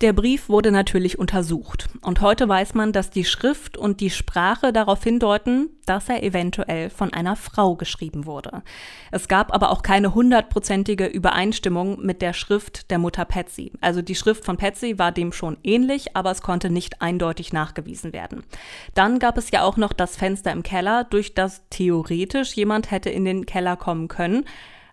Der 0.00 0.12
Brief 0.12 0.48
wurde 0.48 0.70
natürlich 0.70 1.18
untersucht 1.18 1.88
und 2.02 2.20
heute 2.20 2.48
weiß 2.48 2.74
man, 2.74 2.92
dass 2.92 3.10
die 3.10 3.24
Schrift 3.24 3.76
und 3.76 4.00
die 4.00 4.10
Sprache 4.10 4.72
darauf 4.72 5.02
hindeuten, 5.02 5.70
dass 5.86 6.08
er 6.08 6.22
eventuell 6.22 6.88
von 6.88 7.12
einer 7.12 7.34
Frau 7.34 7.74
geschrieben 7.74 8.24
wurde. 8.24 8.62
Es 9.10 9.26
gab 9.26 9.52
aber 9.52 9.72
auch 9.72 9.82
keine 9.82 10.14
hundertprozentige 10.14 11.06
Übereinstimmung 11.06 12.00
mit 12.00 12.22
der 12.22 12.32
Schrift 12.32 12.92
der 12.92 12.98
Mutter 12.98 13.24
Patsy. 13.24 13.72
Also 13.80 14.00
die 14.00 14.14
Schrift 14.14 14.44
von 14.44 14.56
Patsy 14.56 15.00
war 15.00 15.10
dem 15.10 15.32
schon 15.32 15.56
ähnlich, 15.64 16.14
aber 16.14 16.30
es 16.30 16.42
konnte 16.42 16.70
nicht 16.70 17.02
eindeutig 17.02 17.52
nachgewiesen 17.52 18.12
werden. 18.12 18.44
Dann 18.94 19.18
gab 19.18 19.36
es 19.36 19.50
ja 19.50 19.64
auch 19.64 19.76
noch 19.76 19.92
das 19.92 20.16
Fenster 20.16 20.52
im 20.52 20.62
Keller, 20.62 21.08
durch 21.10 21.34
das 21.34 21.62
theoretisch 21.70 22.52
jemand 22.52 22.92
hätte 22.92 23.10
in 23.10 23.24
den 23.24 23.46
Keller 23.46 23.76
kommen 23.76 24.06
können. 24.06 24.44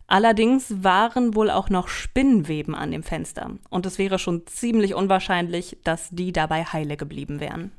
Allerdings 0.08 0.84
waren 0.84 1.34
wohl 1.34 1.50
auch 1.50 1.70
noch 1.70 1.88
Spinnenweben 1.88 2.76
an 2.76 2.92
dem 2.92 3.02
Fenster 3.02 3.52
und 3.70 3.86
es 3.86 3.98
wäre 3.98 4.20
schon 4.20 4.46
ziemlich 4.46 4.94
unwahrscheinlich, 4.94 5.78
dass 5.84 6.10
die 6.12 6.32
dabei 6.32 6.64
heile 6.64 6.96
geblieben 6.96 7.40
wären. 7.40 7.72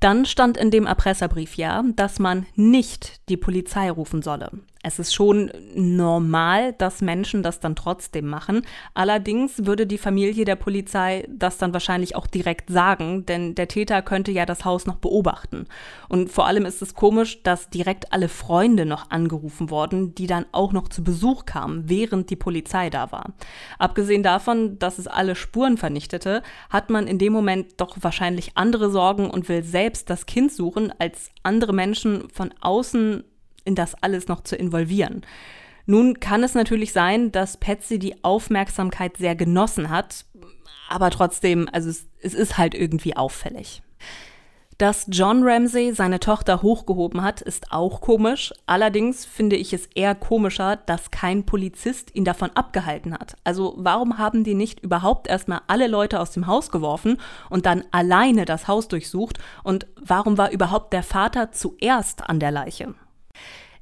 Dann 0.00 0.26
stand 0.26 0.56
in 0.56 0.70
dem 0.70 0.86
Erpresserbrief 0.86 1.54
ja, 1.54 1.84
dass 1.96 2.18
man 2.18 2.46
nicht 2.54 3.28
die 3.28 3.36
Polizei 3.36 3.90
rufen 3.90 4.22
solle. 4.22 4.50
Es 4.84 5.00
ist 5.00 5.12
schon 5.12 5.50
normal, 5.74 6.72
dass 6.72 7.00
Menschen 7.00 7.42
das 7.42 7.58
dann 7.58 7.74
trotzdem 7.74 8.26
machen. 8.26 8.62
Allerdings 8.94 9.66
würde 9.66 9.88
die 9.88 9.98
Familie 9.98 10.44
der 10.44 10.54
Polizei 10.54 11.26
das 11.28 11.58
dann 11.58 11.72
wahrscheinlich 11.72 12.14
auch 12.14 12.28
direkt 12.28 12.70
sagen, 12.70 13.26
denn 13.26 13.56
der 13.56 13.66
Täter 13.66 14.02
könnte 14.02 14.30
ja 14.30 14.46
das 14.46 14.64
Haus 14.64 14.86
noch 14.86 14.96
beobachten. 14.96 15.66
Und 16.08 16.30
vor 16.30 16.46
allem 16.46 16.64
ist 16.64 16.80
es 16.80 16.94
komisch, 16.94 17.42
dass 17.42 17.70
direkt 17.70 18.12
alle 18.12 18.28
Freunde 18.28 18.86
noch 18.86 19.10
angerufen 19.10 19.68
wurden, 19.68 20.14
die 20.14 20.28
dann 20.28 20.46
auch 20.52 20.72
noch 20.72 20.86
zu 20.86 21.02
Besuch 21.02 21.44
kamen, 21.44 21.88
während 21.88 22.30
die 22.30 22.36
Polizei 22.36 22.88
da 22.88 23.10
war. 23.10 23.32
Abgesehen 23.80 24.22
davon, 24.22 24.78
dass 24.78 24.98
es 24.98 25.08
alle 25.08 25.34
Spuren 25.34 25.76
vernichtete, 25.76 26.42
hat 26.70 26.88
man 26.88 27.08
in 27.08 27.18
dem 27.18 27.32
Moment 27.32 27.80
doch 27.80 27.96
wahrscheinlich 28.00 28.52
andere 28.54 28.90
Sorgen 28.90 29.28
und 29.28 29.48
will 29.48 29.64
selbst 29.64 30.08
das 30.08 30.26
Kind 30.26 30.52
suchen, 30.52 30.92
als 31.00 31.30
andere 31.42 31.72
Menschen 31.72 32.28
von 32.30 32.54
außen 32.60 33.24
in 33.68 33.76
das 33.76 33.94
alles 34.02 34.26
noch 34.26 34.42
zu 34.42 34.56
involvieren. 34.56 35.22
Nun 35.86 36.20
kann 36.20 36.42
es 36.42 36.54
natürlich 36.54 36.92
sein, 36.92 37.30
dass 37.30 37.56
Patsy 37.56 37.98
die 37.98 38.24
Aufmerksamkeit 38.24 39.16
sehr 39.16 39.36
genossen 39.36 39.90
hat, 39.90 40.24
aber 40.88 41.10
trotzdem, 41.10 41.68
also 41.70 41.88
es, 41.88 42.06
es 42.20 42.34
ist 42.34 42.58
halt 42.58 42.74
irgendwie 42.74 43.16
auffällig. 43.16 43.82
Dass 44.78 45.06
John 45.08 45.42
Ramsey 45.42 45.92
seine 45.92 46.20
Tochter 46.20 46.62
hochgehoben 46.62 47.22
hat, 47.22 47.40
ist 47.40 47.72
auch 47.72 48.00
komisch. 48.00 48.54
Allerdings 48.66 49.24
finde 49.24 49.56
ich 49.56 49.72
es 49.72 49.86
eher 49.94 50.14
komischer, 50.14 50.76
dass 50.76 51.10
kein 51.10 51.44
Polizist 51.44 52.14
ihn 52.14 52.24
davon 52.24 52.50
abgehalten 52.54 53.12
hat. 53.12 53.36
Also 53.42 53.74
warum 53.76 54.18
haben 54.18 54.44
die 54.44 54.54
nicht 54.54 54.78
überhaupt 54.78 55.26
erstmal 55.26 55.62
alle 55.66 55.88
Leute 55.88 56.20
aus 56.20 56.30
dem 56.30 56.46
Haus 56.46 56.70
geworfen 56.70 57.18
und 57.50 57.66
dann 57.66 57.82
alleine 57.90 58.44
das 58.44 58.68
Haus 58.68 58.86
durchsucht? 58.86 59.40
Und 59.64 59.88
warum 60.00 60.38
war 60.38 60.52
überhaupt 60.52 60.92
der 60.92 61.02
Vater 61.02 61.50
zuerst 61.50 62.28
an 62.28 62.38
der 62.38 62.52
Leiche? 62.52 62.94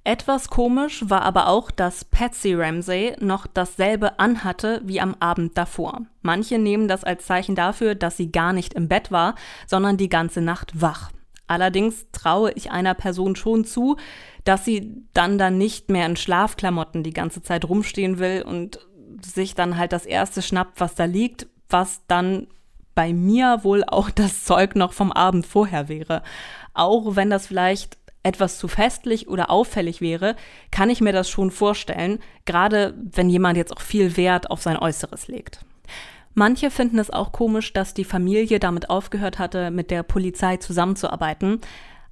Etwas 0.07 0.51
komisch 0.51 1.03
war 1.11 1.23
aber 1.23 1.49
auch, 1.49 1.73
dass 1.73 2.05
Patsy 2.05 2.55
Ramsey 2.55 3.16
noch 3.19 3.49
dasselbe 3.49 4.21
anhatte 4.21 4.81
wie 4.85 5.01
am 5.01 5.16
Abend 5.19 5.59
davor. 5.59 6.03
Manche 6.23 6.61
nehmen 6.61 6.87
das 6.87 7.03
als 7.03 7.27
Zeichen 7.27 7.57
dafür, 7.57 7.97
dass 7.97 8.16
sie 8.16 8.31
gar 8.31 8.53
nicht 8.53 8.75
im 8.75 8.87
Bett 8.87 9.11
war, 9.11 9.35
sondern 9.66 9.97
die 9.97 10.09
ganze 10.09 10.40
Nacht 10.40 10.81
wach. 10.81 11.11
Allerdings 11.49 12.07
traue 12.12 12.53
ich 12.53 12.71
einer 12.71 12.95
Person 12.95 13.35
schon 13.35 13.64
zu, 13.64 13.97
dass 14.45 14.64
sie 14.64 15.03
dann 15.12 15.38
dann 15.38 15.59
nicht 15.59 15.90
mehr 15.90 16.07
in 16.07 16.14
Schlafklamotten 16.14 17.03
die 17.03 17.12
ganze 17.12 17.42
Zeit 17.42 17.64
rumstehen 17.64 18.21
will 18.21 18.42
und 18.42 18.79
sich 19.23 19.57
dann 19.57 19.77
halt 19.77 19.92
das 19.92 20.07
erste 20.07 20.40
schnappt, 20.40 20.79
was 20.79 20.95
da 20.95 21.05
liegt, 21.05 21.49
was 21.69 22.03
dann 22.07 22.47
bei 22.95 23.12
mir 23.12 23.64
wohl 23.64 23.83
auch 23.83 24.11
das 24.11 24.45
Zeug 24.45 24.77
noch 24.77 24.92
vom 24.92 25.11
Abend 25.11 25.47
vorher 25.47 25.88
wäre. 25.88 26.23
Auch 26.75 27.16
wenn 27.16 27.29
das 27.29 27.49
vielleicht 27.49 27.99
etwas 28.27 28.59
zu 28.59 28.69
festlich 28.69 29.29
oder 29.29 29.51
auffällig 29.51 30.01
wäre, 30.01 30.35
kann 30.71 30.91
ich 30.91 31.01
mir 31.01 31.12
das 31.12 31.31
schon 31.31 31.51
vorstellen, 31.51 32.19
gerade 32.45 32.95
wenn 32.97 33.31
jemand 33.31 33.57
jetzt 33.57 33.73
auch 33.75 33.81
viel 33.81 34.17
Wert 34.17 34.51
auf 34.51 34.61
sein 34.61 34.77
Äußeres 34.77 35.29
legt. 35.29 35.61
Manche 36.35 36.71
finden 36.71 36.99
es 36.99 37.11
auch 37.11 37.33
komisch, 37.33 37.73
dass 37.73 37.95
die 37.95 38.05
Familie 38.05 38.59
damit 38.59 38.91
aufgehört 38.91 39.39
hatte, 39.39 39.71
mit 39.71 39.91
der 39.91 40.03
Polizei 40.03 40.59
zusammenzuarbeiten, 40.59 41.61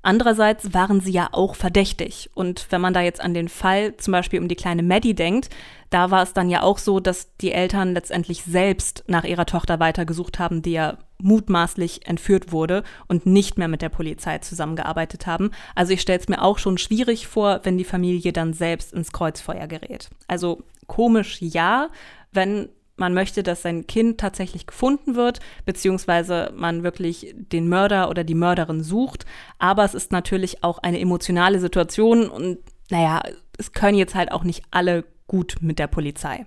Andererseits 0.04 0.74
waren 0.74 1.00
sie 1.00 1.12
ja 1.12 1.30
auch 1.32 1.54
verdächtig. 1.54 2.30
Und 2.34 2.66
wenn 2.68 2.82
man 2.82 2.92
da 2.92 3.00
jetzt 3.00 3.22
an 3.22 3.32
den 3.32 3.48
Fall 3.48 3.96
zum 3.96 4.12
Beispiel 4.12 4.38
um 4.38 4.48
die 4.48 4.54
kleine 4.54 4.82
Maddie 4.82 5.14
denkt, 5.14 5.48
da 5.88 6.10
war 6.10 6.22
es 6.22 6.34
dann 6.34 6.50
ja 6.50 6.62
auch 6.62 6.76
so, 6.76 7.00
dass 7.00 7.34
die 7.38 7.52
Eltern 7.52 7.94
letztendlich 7.94 8.42
selbst 8.42 9.04
nach 9.06 9.24
ihrer 9.24 9.46
Tochter 9.46 9.80
weitergesucht 9.80 10.38
haben, 10.38 10.60
die 10.60 10.72
ja 10.72 10.98
mutmaßlich 11.22 12.06
entführt 12.06 12.52
wurde 12.52 12.84
und 13.08 13.24
nicht 13.24 13.56
mehr 13.56 13.68
mit 13.68 13.80
der 13.80 13.88
Polizei 13.88 14.38
zusammengearbeitet 14.38 15.26
haben. 15.26 15.52
Also 15.74 15.94
ich 15.94 16.02
stelle 16.02 16.18
es 16.18 16.28
mir 16.28 16.42
auch 16.42 16.58
schon 16.58 16.76
schwierig 16.76 17.26
vor, 17.26 17.60
wenn 17.62 17.78
die 17.78 17.84
Familie 17.84 18.34
dann 18.34 18.52
selbst 18.52 18.92
ins 18.92 19.10
Kreuzfeuer 19.10 19.66
gerät. 19.68 20.10
Also 20.28 20.64
komisch 20.86 21.40
ja, 21.40 21.88
wenn 22.30 22.68
man 22.96 23.14
möchte, 23.14 23.42
dass 23.42 23.62
sein 23.62 23.86
Kind 23.86 24.18
tatsächlich 24.18 24.66
gefunden 24.66 25.16
wird, 25.16 25.40
beziehungsweise 25.64 26.52
man 26.54 26.82
wirklich 26.82 27.34
den 27.34 27.68
Mörder 27.68 28.08
oder 28.08 28.24
die 28.24 28.34
Mörderin 28.34 28.82
sucht. 28.82 29.26
Aber 29.58 29.84
es 29.84 29.94
ist 29.94 30.12
natürlich 30.12 30.62
auch 30.62 30.78
eine 30.78 31.00
emotionale 31.00 31.58
Situation 31.58 32.28
und 32.28 32.58
naja, 32.90 33.22
es 33.58 33.72
können 33.72 33.98
jetzt 33.98 34.14
halt 34.14 34.30
auch 34.30 34.44
nicht 34.44 34.62
alle 34.70 35.04
gut 35.26 35.56
mit 35.60 35.78
der 35.78 35.86
Polizei. 35.86 36.46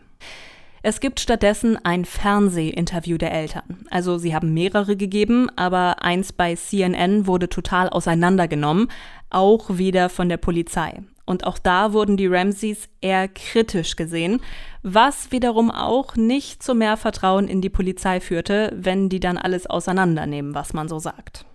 Es 0.83 0.99
gibt 0.99 1.19
stattdessen 1.19 1.77
ein 1.83 2.05
Fernsehinterview 2.05 3.17
der 3.17 3.33
Eltern. 3.33 3.85
Also 3.89 4.17
sie 4.17 4.33
haben 4.33 4.53
mehrere 4.53 4.95
gegeben, 4.95 5.49
aber 5.55 6.03
eins 6.03 6.31
bei 6.31 6.55
CNN 6.55 7.27
wurde 7.27 7.49
total 7.49 7.89
auseinandergenommen, 7.89 8.87
auch 9.29 9.77
wieder 9.77 10.09
von 10.09 10.29
der 10.29 10.37
Polizei. 10.37 11.01
Und 11.27 11.45
auch 11.45 11.59
da 11.59 11.91
wurden 11.91 12.15
die 12.15 12.25
Ramseys 12.25 12.87
eher 13.01 13.27
kritisch 13.27 13.97
gesehen, 13.97 14.41
was 14.81 15.29
wiederum 15.31 15.69
auch 15.69 16.15
nicht 16.15 16.63
zu 16.63 16.73
mehr 16.73 16.95
Vertrauen 16.95 17.49
in 17.49 17.61
die 17.61 17.69
Polizei 17.69 18.21
führte, 18.21 18.71
wenn 18.73 19.09
die 19.09 19.19
dann 19.19 19.37
alles 19.37 19.67
auseinandernehmen, 19.67 20.55
was 20.55 20.73
man 20.73 20.87
so 20.87 20.99
sagt. 20.99 21.45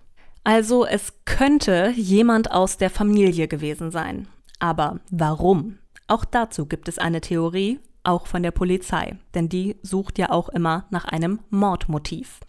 Also 0.43 0.85
es 0.85 1.13
könnte 1.25 1.91
jemand 1.95 2.51
aus 2.51 2.77
der 2.77 2.91
Familie 2.91 3.47
gewesen 3.47 3.89
sein. 3.89 4.27
Aber 4.59 4.99
warum? 5.09 5.79
Auch 6.07 6.23
dazu 6.23 6.67
gibt 6.67 6.87
es 6.87 6.99
eine 6.99 7.21
Theorie, 7.21 7.79
auch 8.03 8.27
von 8.27 8.43
der 8.43 8.51
Polizei, 8.51 9.15
denn 9.33 9.49
die 9.49 9.77
sucht 9.81 10.19
ja 10.19 10.29
auch 10.29 10.49
immer 10.49 10.85
nach 10.91 11.05
einem 11.05 11.39
Mordmotiv. 11.49 12.41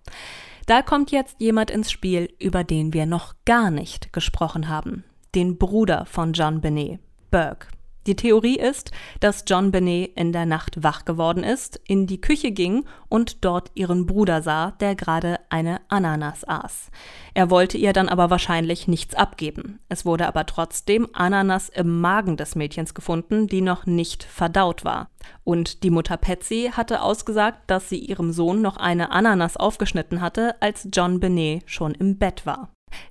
Da 0.66 0.82
kommt 0.82 1.10
jetzt 1.10 1.36
jemand 1.40 1.70
ins 1.70 1.90
Spiel, 1.90 2.28
über 2.38 2.64
den 2.64 2.92
wir 2.92 3.06
noch 3.06 3.34
gar 3.46 3.70
nicht 3.70 4.12
gesprochen 4.12 4.68
haben, 4.68 5.04
den 5.34 5.56
Bruder 5.56 6.04
von 6.06 6.32
John 6.32 6.60
Benet, 6.60 7.00
Burke. 7.34 7.66
Die 8.06 8.14
Theorie 8.14 8.58
ist, 8.58 8.92
dass 9.18 9.42
John 9.44 9.72
Benet 9.72 10.12
in 10.14 10.30
der 10.30 10.46
Nacht 10.46 10.84
wach 10.84 11.04
geworden 11.04 11.42
ist, 11.42 11.80
in 11.84 12.06
die 12.06 12.20
Küche 12.20 12.52
ging 12.52 12.84
und 13.08 13.44
dort 13.44 13.72
ihren 13.74 14.06
Bruder 14.06 14.40
sah, 14.40 14.70
der 14.70 14.94
gerade 14.94 15.40
eine 15.48 15.80
Ananas 15.88 16.46
aß. 16.46 16.92
Er 17.32 17.50
wollte 17.50 17.76
ihr 17.76 17.92
dann 17.92 18.08
aber 18.08 18.30
wahrscheinlich 18.30 18.86
nichts 18.86 19.16
abgeben. 19.16 19.80
Es 19.88 20.06
wurde 20.06 20.28
aber 20.28 20.46
trotzdem 20.46 21.08
Ananas 21.12 21.70
im 21.70 22.00
Magen 22.00 22.36
des 22.36 22.54
Mädchens 22.54 22.94
gefunden, 22.94 23.48
die 23.48 23.62
noch 23.62 23.84
nicht 23.84 24.22
verdaut 24.22 24.84
war. 24.84 25.10
Und 25.42 25.82
die 25.82 25.90
Mutter 25.90 26.18
Patsy 26.18 26.70
hatte 26.72 27.02
ausgesagt, 27.02 27.62
dass 27.66 27.88
sie 27.88 27.98
ihrem 27.98 28.32
Sohn 28.32 28.62
noch 28.62 28.76
eine 28.76 29.10
Ananas 29.10 29.56
aufgeschnitten 29.56 30.20
hatte, 30.20 30.54
als 30.62 30.86
John 30.92 31.18
Benet 31.18 31.64
schon 31.66 31.94
im 31.94 32.16
Bett 32.16 32.46
war. 32.46 32.68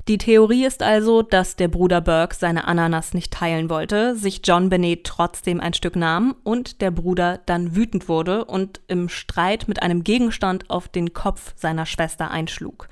Die 0.08 0.18
Theorie 0.18 0.66
ist 0.66 0.84
also, 0.84 1.22
dass 1.22 1.56
der 1.56 1.68
Bruder 1.68 2.02
Burke 2.02 2.36
seine 2.36 2.68
Ananas 2.68 3.14
nicht 3.14 3.32
teilen 3.32 3.70
wollte, 3.70 4.16
sich 4.16 4.42
John 4.44 4.70
Benet 4.70 5.06
trotzdem 5.06 5.60
ein 5.60 5.74
Stück 5.74 5.96
nahm 5.96 6.36
und 6.44 6.82
der 6.82 6.92
Bruder 6.92 7.40
dann 7.46 7.76
wütend 7.76 8.10
wurde 8.10 8.46
und 8.46 8.82
im 8.88 9.08
Streit 9.08 9.68
mit 9.68 9.82
einem 9.82 10.04
Gegenstand 10.04 10.70
auf 10.70 10.88
den 10.88 11.14
Kopf 11.14 11.54
seiner 11.56 11.86
Schwester 11.86 12.32
einschlug. 12.32 12.90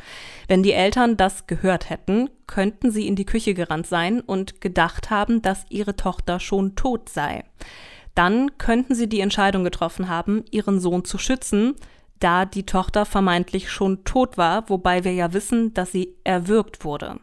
Wenn 0.48 0.64
die 0.64 0.74
Eltern 0.74 1.18
das 1.18 1.48
gehört 1.48 1.90
hätten, 1.90 2.30
könnten 2.48 2.92
sie 2.92 3.08
in 3.08 3.16
die 3.16 3.26
Küche 3.26 3.54
gerannt 3.54 3.88
sein 3.88 4.22
und 4.22 4.62
gedacht 4.62 5.10
haben, 5.10 5.42
dass 5.42 5.66
ihre 5.70 5.96
Tochter 5.96 6.40
schon 6.40 6.76
tot 6.76 7.10
sei. 7.10 7.44
Dann 8.16 8.58
könnten 8.58 8.96
sie 8.96 9.08
die 9.08 9.22
Entscheidung 9.22 9.64
getroffen 9.64 10.10
haben, 10.10 10.44
ihren 10.52 10.80
Sohn 10.80 11.06
zu 11.06 11.18
schützen, 11.18 11.76
da 12.22 12.46
die 12.46 12.66
Tochter 12.66 13.06
vermeintlich 13.06 13.70
schon 13.70 14.04
tot 14.06 14.38
war, 14.38 14.70
wobei 14.70 15.04
wir 15.04 15.14
ja 15.14 15.34
wissen, 15.34 15.74
dass 15.74 15.92
sie 15.92 16.16
erwürgt 16.24 16.86
wurde. 16.86 17.20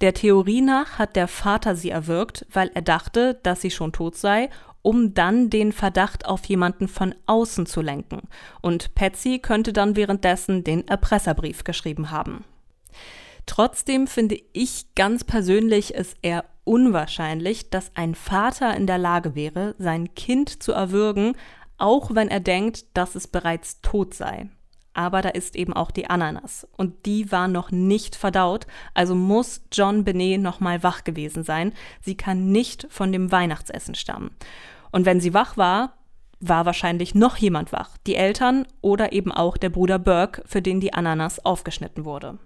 Der 0.00 0.14
Theorie 0.14 0.60
nach 0.60 0.98
hat 0.98 1.16
der 1.16 1.28
Vater 1.28 1.76
sie 1.76 1.90
erwürgt, 1.90 2.46
weil 2.52 2.70
er 2.74 2.82
dachte, 2.82 3.38
dass 3.42 3.60
sie 3.60 3.70
schon 3.70 3.92
tot 3.92 4.16
sei, 4.16 4.48
um 4.82 5.12
dann 5.12 5.50
den 5.50 5.72
Verdacht 5.72 6.26
auf 6.26 6.44
jemanden 6.46 6.88
von 6.88 7.14
außen 7.26 7.66
zu 7.66 7.82
lenken. 7.82 8.22
Und 8.62 8.94
Patsy 8.94 9.38
könnte 9.38 9.72
dann 9.72 9.96
währenddessen 9.96 10.64
den 10.64 10.86
Erpresserbrief 10.86 11.64
geschrieben 11.64 12.10
haben. 12.10 12.44
Trotzdem 13.46 14.06
finde 14.06 14.38
ich 14.52 14.94
ganz 14.94 15.24
persönlich 15.24 15.94
es 15.94 16.14
eher 16.22 16.44
unwahrscheinlich, 16.64 17.70
dass 17.70 17.90
ein 17.94 18.14
Vater 18.14 18.76
in 18.76 18.86
der 18.86 18.98
Lage 18.98 19.34
wäre, 19.34 19.74
sein 19.78 20.14
Kind 20.14 20.62
zu 20.62 20.72
erwürgen, 20.72 21.34
auch 21.78 22.14
wenn 22.14 22.28
er 22.28 22.40
denkt, 22.40 22.84
dass 22.96 23.14
es 23.14 23.26
bereits 23.26 23.80
tot 23.80 24.14
sei. 24.14 24.48
Aber 24.94 25.22
da 25.22 25.28
ist 25.28 25.54
eben 25.54 25.72
auch 25.72 25.92
die 25.92 26.10
Ananas 26.10 26.66
und 26.76 27.06
die 27.06 27.30
war 27.30 27.46
noch 27.46 27.70
nicht 27.70 28.16
verdaut, 28.16 28.66
also 28.94 29.14
muss 29.14 29.62
John 29.70 30.04
Benet 30.04 30.40
noch 30.40 30.58
mal 30.58 30.82
wach 30.82 31.04
gewesen 31.04 31.44
sein. 31.44 31.72
Sie 32.00 32.16
kann 32.16 32.50
nicht 32.50 32.86
von 32.90 33.12
dem 33.12 33.30
Weihnachtsessen 33.30 33.94
stammen. 33.94 34.32
Und 34.90 35.06
wenn 35.06 35.20
sie 35.20 35.34
wach 35.34 35.56
war, 35.56 35.94
war 36.40 36.66
wahrscheinlich 36.66 37.14
noch 37.14 37.36
jemand 37.36 37.72
wach, 37.72 37.96
die 38.06 38.14
Eltern 38.16 38.66
oder 38.80 39.12
eben 39.12 39.32
auch 39.32 39.56
der 39.56 39.70
Bruder 39.70 39.98
Burke, 39.98 40.42
für 40.46 40.62
den 40.62 40.80
die 40.80 40.94
Ananas 40.94 41.44
aufgeschnitten 41.44 42.04
wurde. 42.04 42.38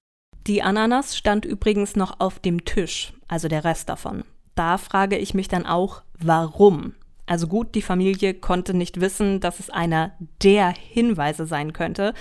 Die 0.47 0.63
Ananas 0.63 1.17
stand 1.17 1.45
übrigens 1.45 1.95
noch 1.95 2.19
auf 2.21 2.39
dem 2.39 2.65
Tisch, 2.65 3.13
also 3.29 3.49
der 3.49 3.65
Rest 3.65 3.89
davon. 3.89 4.25
Da 4.55 4.77
frage 4.77 5.17
ich 5.17 5.35
mich 5.35 5.49
dann 5.49 5.67
auch, 5.67 6.03
warum? 6.19 6.95
Also 7.33 7.47
gut, 7.47 7.75
die 7.75 7.81
Familie 7.81 8.35
konnte 8.35 8.75
nicht 8.75 9.01
wissen, 9.01 9.41
dass 9.41 9.59
es 9.59 9.71
einer 9.71 10.13
der 10.43 10.69
Hinweise 10.69 11.47
sein 11.47 11.73
könnte, 11.73 12.13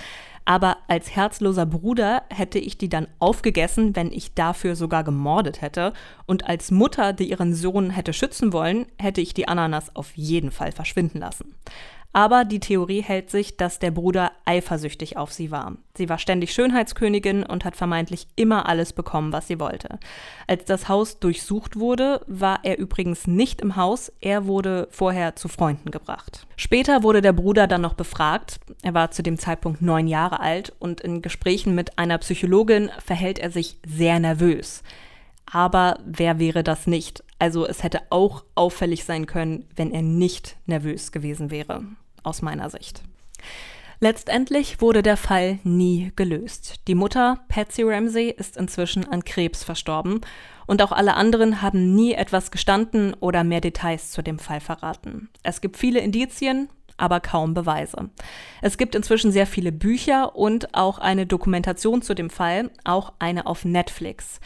aber 0.46 0.78
als 0.88 1.14
herzloser 1.14 1.66
Bruder 1.66 2.22
hätte 2.30 2.58
ich 2.58 2.78
die 2.78 2.88
dann 2.88 3.06
aufgegessen, 3.18 3.94
wenn 3.94 4.10
ich 4.10 4.32
dafür 4.32 4.74
sogar 4.74 5.04
gemordet 5.04 5.60
hätte, 5.60 5.92
und 6.24 6.46
als 6.48 6.70
Mutter, 6.70 7.12
die 7.12 7.28
ihren 7.28 7.52
Sohn 7.52 7.90
hätte 7.90 8.14
schützen 8.14 8.54
wollen, 8.54 8.86
hätte 8.98 9.20
ich 9.20 9.34
die 9.34 9.48
Ananas 9.48 9.94
auf 9.94 10.16
jeden 10.16 10.50
Fall 10.50 10.72
verschwinden 10.72 11.18
lassen. 11.18 11.56
Aber 12.14 12.44
die 12.44 12.60
Theorie 12.60 13.00
hält 13.00 13.30
sich, 13.30 13.56
dass 13.56 13.78
der 13.78 13.90
Bruder 13.90 14.32
eifersüchtig 14.44 15.16
auf 15.16 15.32
sie 15.32 15.50
war. 15.50 15.76
Sie 15.96 16.08
war 16.08 16.18
ständig 16.18 16.52
Schönheitskönigin 16.52 17.42
und 17.42 17.64
hat 17.64 17.74
vermeintlich 17.74 18.26
immer 18.36 18.68
alles 18.68 18.92
bekommen, 18.92 19.32
was 19.32 19.48
sie 19.48 19.58
wollte. 19.58 19.98
Als 20.46 20.66
das 20.66 20.88
Haus 20.88 21.20
durchsucht 21.20 21.76
wurde, 21.76 22.20
war 22.26 22.60
er 22.64 22.78
übrigens 22.78 23.26
nicht 23.26 23.62
im 23.62 23.76
Haus, 23.76 24.12
er 24.20 24.46
wurde 24.46 24.88
vorher 24.90 25.36
zu 25.36 25.48
Freunden 25.48 25.90
gebracht. 25.90 26.46
Später 26.56 27.02
wurde 27.02 27.22
der 27.22 27.32
Bruder 27.32 27.66
dann 27.66 27.80
noch 27.80 27.94
befragt. 27.94 28.60
Er 28.82 28.92
war 28.92 29.10
zu 29.10 29.22
dem 29.22 29.38
Zeitpunkt 29.38 29.80
neun 29.80 30.06
Jahre 30.06 30.40
alt 30.40 30.72
und 30.78 31.00
in 31.00 31.22
Gesprächen 31.22 31.74
mit 31.74 31.98
einer 31.98 32.18
Psychologin 32.18 32.90
verhält 33.04 33.38
er 33.38 33.50
sich 33.50 33.78
sehr 33.86 34.20
nervös. 34.20 34.82
Aber 35.50 35.98
wer 36.04 36.38
wäre 36.38 36.62
das 36.62 36.86
nicht? 36.86 37.24
Also 37.38 37.66
es 37.66 37.82
hätte 37.82 38.00
auch 38.10 38.44
auffällig 38.54 39.04
sein 39.04 39.26
können, 39.26 39.66
wenn 39.76 39.92
er 39.92 40.02
nicht 40.02 40.56
nervös 40.66 41.10
gewesen 41.10 41.50
wäre 41.50 41.82
aus 42.22 42.42
meiner 42.42 42.70
Sicht. 42.70 43.02
Letztendlich 44.00 44.80
wurde 44.80 45.02
der 45.02 45.16
Fall 45.16 45.60
nie 45.62 46.10
gelöst. 46.16 46.80
Die 46.88 46.96
Mutter, 46.96 47.38
Patsy 47.48 47.84
Ramsey, 47.84 48.30
ist 48.30 48.56
inzwischen 48.56 49.08
an 49.08 49.24
Krebs 49.24 49.62
verstorben 49.62 50.22
und 50.66 50.82
auch 50.82 50.90
alle 50.90 51.14
anderen 51.14 51.62
haben 51.62 51.94
nie 51.94 52.12
etwas 52.12 52.50
gestanden 52.50 53.14
oder 53.20 53.44
mehr 53.44 53.60
Details 53.60 54.10
zu 54.10 54.20
dem 54.20 54.40
Fall 54.40 54.60
verraten. 54.60 55.28
Es 55.44 55.60
gibt 55.60 55.76
viele 55.76 56.00
Indizien, 56.00 56.68
aber 56.96 57.20
kaum 57.20 57.54
Beweise. 57.54 58.10
Es 58.60 58.76
gibt 58.76 58.94
inzwischen 58.94 59.32
sehr 59.32 59.46
viele 59.46 59.72
Bücher 59.72 60.34
und 60.34 60.74
auch 60.74 60.98
eine 60.98 61.26
Dokumentation 61.26 62.02
zu 62.02 62.14
dem 62.14 62.30
Fall, 62.30 62.70
auch 62.84 63.12
eine 63.18 63.46
auf 63.46 63.64
Netflix. 63.64 64.40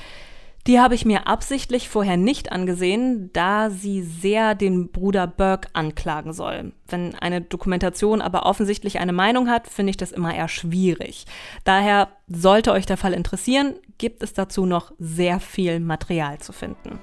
Die 0.66 0.81
habe 0.81 0.96
ich 0.96 1.05
mir 1.05 1.29
absichtlich 1.29 1.88
vorher 1.88 2.16
nicht 2.16 2.50
angesehen, 2.50 3.31
da 3.33 3.70
sie 3.70 4.02
sehr 4.02 4.57
den 4.57 4.90
Bruder 4.90 5.29
Burke 5.29 5.68
anklagen 5.74 6.33
soll. 6.33 6.72
Wenn 6.88 7.14
eine 7.14 7.40
Dokumentation 7.40 8.20
aber 8.20 8.46
offensichtlich 8.46 8.98
eine 8.98 9.12
Meinung 9.12 9.48
hat, 9.48 9.68
finde 9.68 9.90
ich 9.90 9.96
das 9.96 10.11
immer 10.11 10.35
eher 10.35 10.48
schwierig. 10.48 11.26
Daher 11.62 12.09
sollte 12.26 12.72
euch 12.72 12.85
der 12.85 12.96
Fall 12.96 13.12
interessieren, 13.12 13.74
gibt 13.98 14.24
es 14.24 14.33
dazu 14.33 14.66
noch 14.66 14.92
sehr 14.98 15.38
viel 15.38 15.79
Material 15.79 16.38
zu 16.38 16.52
finden. 16.52 16.98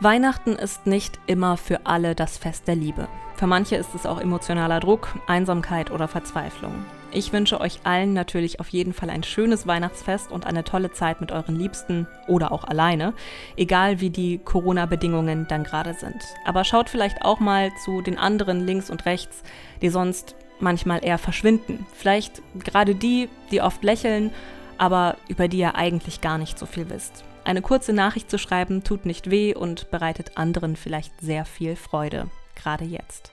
Weihnachten 0.00 0.52
ist 0.52 0.86
nicht 0.86 1.18
immer 1.26 1.58
für 1.58 1.84
alle 1.84 2.14
das 2.14 2.38
Fest 2.38 2.66
der 2.66 2.76
Liebe. 2.76 3.08
Für 3.38 3.46
manche 3.46 3.76
ist 3.76 3.94
es 3.94 4.04
auch 4.04 4.20
emotionaler 4.20 4.80
Druck, 4.80 5.14
Einsamkeit 5.28 5.92
oder 5.92 6.08
Verzweiflung. 6.08 6.74
Ich 7.12 7.32
wünsche 7.32 7.60
euch 7.60 7.78
allen 7.84 8.12
natürlich 8.12 8.58
auf 8.58 8.68
jeden 8.70 8.92
Fall 8.92 9.10
ein 9.10 9.22
schönes 9.22 9.64
Weihnachtsfest 9.64 10.32
und 10.32 10.44
eine 10.44 10.64
tolle 10.64 10.90
Zeit 10.90 11.20
mit 11.20 11.30
euren 11.30 11.54
Liebsten 11.54 12.08
oder 12.26 12.50
auch 12.50 12.64
alleine, 12.64 13.14
egal 13.56 14.00
wie 14.00 14.10
die 14.10 14.38
Corona-Bedingungen 14.38 15.46
dann 15.46 15.62
gerade 15.62 15.94
sind. 15.94 16.20
Aber 16.44 16.64
schaut 16.64 16.90
vielleicht 16.90 17.22
auch 17.22 17.38
mal 17.38 17.70
zu 17.84 18.02
den 18.02 18.18
anderen 18.18 18.66
links 18.66 18.90
und 18.90 19.06
rechts, 19.06 19.44
die 19.82 19.90
sonst 19.90 20.34
manchmal 20.58 21.04
eher 21.04 21.18
verschwinden. 21.18 21.86
Vielleicht 21.94 22.42
gerade 22.64 22.96
die, 22.96 23.28
die 23.52 23.62
oft 23.62 23.84
lächeln, 23.84 24.32
aber 24.78 25.16
über 25.28 25.46
die 25.46 25.58
ihr 25.58 25.76
eigentlich 25.76 26.20
gar 26.20 26.38
nicht 26.38 26.58
so 26.58 26.66
viel 26.66 26.90
wisst. 26.90 27.22
Eine 27.44 27.62
kurze 27.62 27.92
Nachricht 27.92 28.32
zu 28.32 28.36
schreiben 28.36 28.82
tut 28.82 29.06
nicht 29.06 29.30
weh 29.30 29.54
und 29.54 29.92
bereitet 29.92 30.32
anderen 30.36 30.74
vielleicht 30.74 31.20
sehr 31.20 31.44
viel 31.44 31.76
Freude, 31.76 32.26
gerade 32.58 32.84
jetzt. 32.84 33.32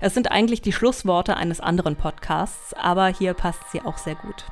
Es 0.00 0.14
sind 0.14 0.30
eigentlich 0.30 0.62
die 0.62 0.72
Schlussworte 0.72 1.36
eines 1.36 1.60
anderen 1.60 1.96
Podcasts, 1.96 2.72
aber 2.74 3.08
hier 3.08 3.34
passt 3.34 3.72
sie 3.72 3.80
auch 3.82 3.98
sehr 3.98 4.14
gut. 4.14 4.44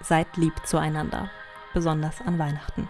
Seid 0.00 0.36
lieb 0.36 0.54
zueinander, 0.64 1.30
besonders 1.74 2.22
an 2.22 2.38
Weihnachten. 2.38 2.88